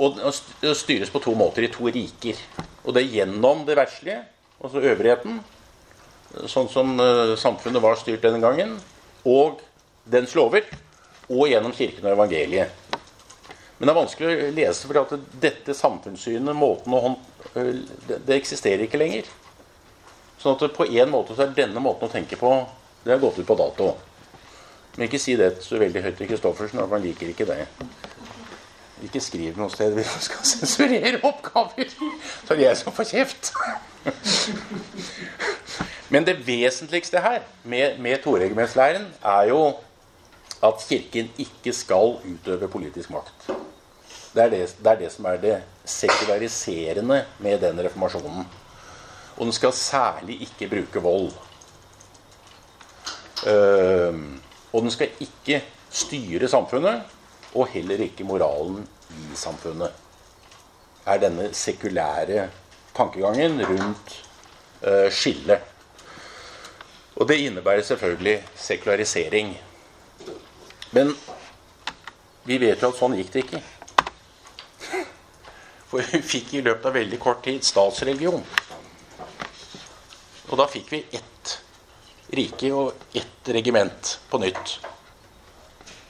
Og 0.02 0.18
det 0.18 0.74
styres 0.74 1.14
på 1.14 1.22
to 1.22 1.36
måter, 1.38 1.68
i 1.68 1.70
to 1.70 1.86
riker. 1.86 2.42
Og 2.82 2.98
det 2.98 3.04
er 3.04 3.20
gjennom 3.20 3.62
det 3.68 3.78
verdslige, 3.78 4.24
altså 4.58 4.82
øvrigheten, 4.82 5.38
sånn 6.50 6.66
som 6.66 6.98
eh, 6.98 7.36
samfunnet 7.38 7.86
var 7.86 7.94
styrt 8.02 8.26
denne 8.26 8.42
gangen, 8.42 8.74
og 9.22 9.62
dens 10.10 10.34
lover, 10.34 10.66
og 11.30 11.46
gjennom 11.46 11.78
Kirken 11.78 12.08
og 12.08 12.16
evangeliet. 12.18 12.83
Men 13.84 13.90
det 13.90 13.92
er 13.98 13.98
vanskelig 13.98 14.28
å 14.32 14.52
lese, 14.56 14.88
for 14.88 15.18
dette 15.42 15.74
samfunnssynet, 15.76 16.56
måten 16.56 16.94
å 16.96 17.00
hånd, 17.04 17.24
eh, 17.52 17.66
det, 18.08 18.38
eksisterer 18.38 18.86
ikke 18.86 18.96
lenger. 18.96 19.26
Sånn 20.40 20.54
at 20.56 20.72
på 20.72 20.86
en 20.86 21.10
måte 21.12 21.34
så 21.36 21.42
er 21.44 21.50
denne 21.52 21.82
måten 21.84 22.08
å 22.08 22.12
tenke 22.14 22.38
på 22.40 22.52
det 23.04 23.12
har 23.12 23.20
gått 23.20 23.42
ut 23.42 23.46
på 23.46 23.56
dato. 23.58 23.90
Men 24.96 25.04
ikke 25.04 25.20
si 25.20 25.34
det 25.36 25.50
så 25.60 25.76
veldig 25.76 26.00
høyt 26.00 26.16
til 26.16 26.30
Christoffersen, 26.30 26.80
at 26.80 26.88
man 26.88 27.04
liker 27.04 27.28
ikke 27.28 27.44
det. 27.44 27.66
Ikke 29.04 29.20
skriv 29.20 29.60
noe 29.60 29.68
sted 29.68 29.92
vi 29.98 30.06
skal 30.08 30.48
sensurere 30.54 31.20
oppgaver. 31.20 31.92
Så 31.92 32.54
er 32.54 32.62
det 32.62 32.66
jeg 32.70 32.80
som 32.80 32.96
får 32.96 33.10
kjeft. 33.10 33.52
Men 36.08 36.24
det 36.24 36.38
vesentligste 36.48 37.20
her 37.20 37.44
med, 37.68 38.00
med 38.00 38.24
toregimentsleiren 38.24 39.10
er 39.20 39.52
jo 39.52 39.60
at 40.64 40.88
Kirken 40.88 41.28
ikke 41.36 41.76
skal 41.76 42.16
utøve 42.24 42.72
politisk 42.72 43.12
makt. 43.12 43.50
Det 44.34 44.42
er 44.42 44.50
det, 44.50 44.62
det 44.82 44.90
er 44.90 44.98
det 44.98 45.10
som 45.14 45.26
er 45.30 45.36
det 45.38 45.56
sekulariserende 45.86 47.20
med 47.38 47.60
den 47.62 47.78
reformasjonen. 47.86 48.46
Og 49.36 49.46
den 49.46 49.54
skal 49.54 49.72
særlig 49.72 50.40
ikke 50.42 50.68
bruke 50.70 51.02
vold. 51.02 51.30
Uh, 53.44 54.16
og 54.72 54.82
den 54.82 54.90
skal 54.90 55.12
ikke 55.20 55.60
styre 55.90 56.48
samfunnet, 56.48 57.02
og 57.54 57.68
heller 57.70 58.02
ikke 58.02 58.26
moralen 58.26 58.88
i 59.10 59.36
samfunnet. 59.38 59.92
Er 61.06 61.20
denne 61.22 61.52
sekulære 61.54 62.48
tankegangen 62.96 63.60
rundt 63.68 64.16
uh, 64.82 65.10
skillet. 65.12 65.60
Og 67.16 67.28
det 67.28 67.38
innebærer 67.44 67.82
selvfølgelig 67.82 68.40
sekularisering. 68.56 69.54
Men 70.90 71.14
vi 72.44 72.58
vet 72.58 72.82
jo 72.82 72.90
at 72.90 72.98
sånn 72.98 73.14
gikk 73.18 73.30
det 73.32 73.44
ikke. 73.44 73.62
For 75.94 76.02
vi 76.10 76.18
fikk 76.26 76.56
i 76.58 76.60
løpet 76.66 76.88
av 76.90 76.96
veldig 76.96 77.18
kort 77.22 77.44
tid 77.46 77.62
statsreligion. 77.62 78.40
Og 80.48 80.54
da 80.58 80.64
fikk 80.66 80.88
vi 80.90 80.98
ett 81.14 81.52
rike 82.34 82.72
og 82.74 83.14
ett 83.14 83.50
regiment 83.54 84.16
på 84.26 84.40
nytt. 84.42 84.72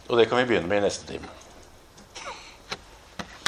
Og 0.09 0.17
det 0.17 0.25
kan 0.31 0.41
vi 0.41 0.47
begynne 0.49 0.71
med 0.71 0.81
i 0.81 0.87
neste 0.87 1.05
time. 1.11 1.34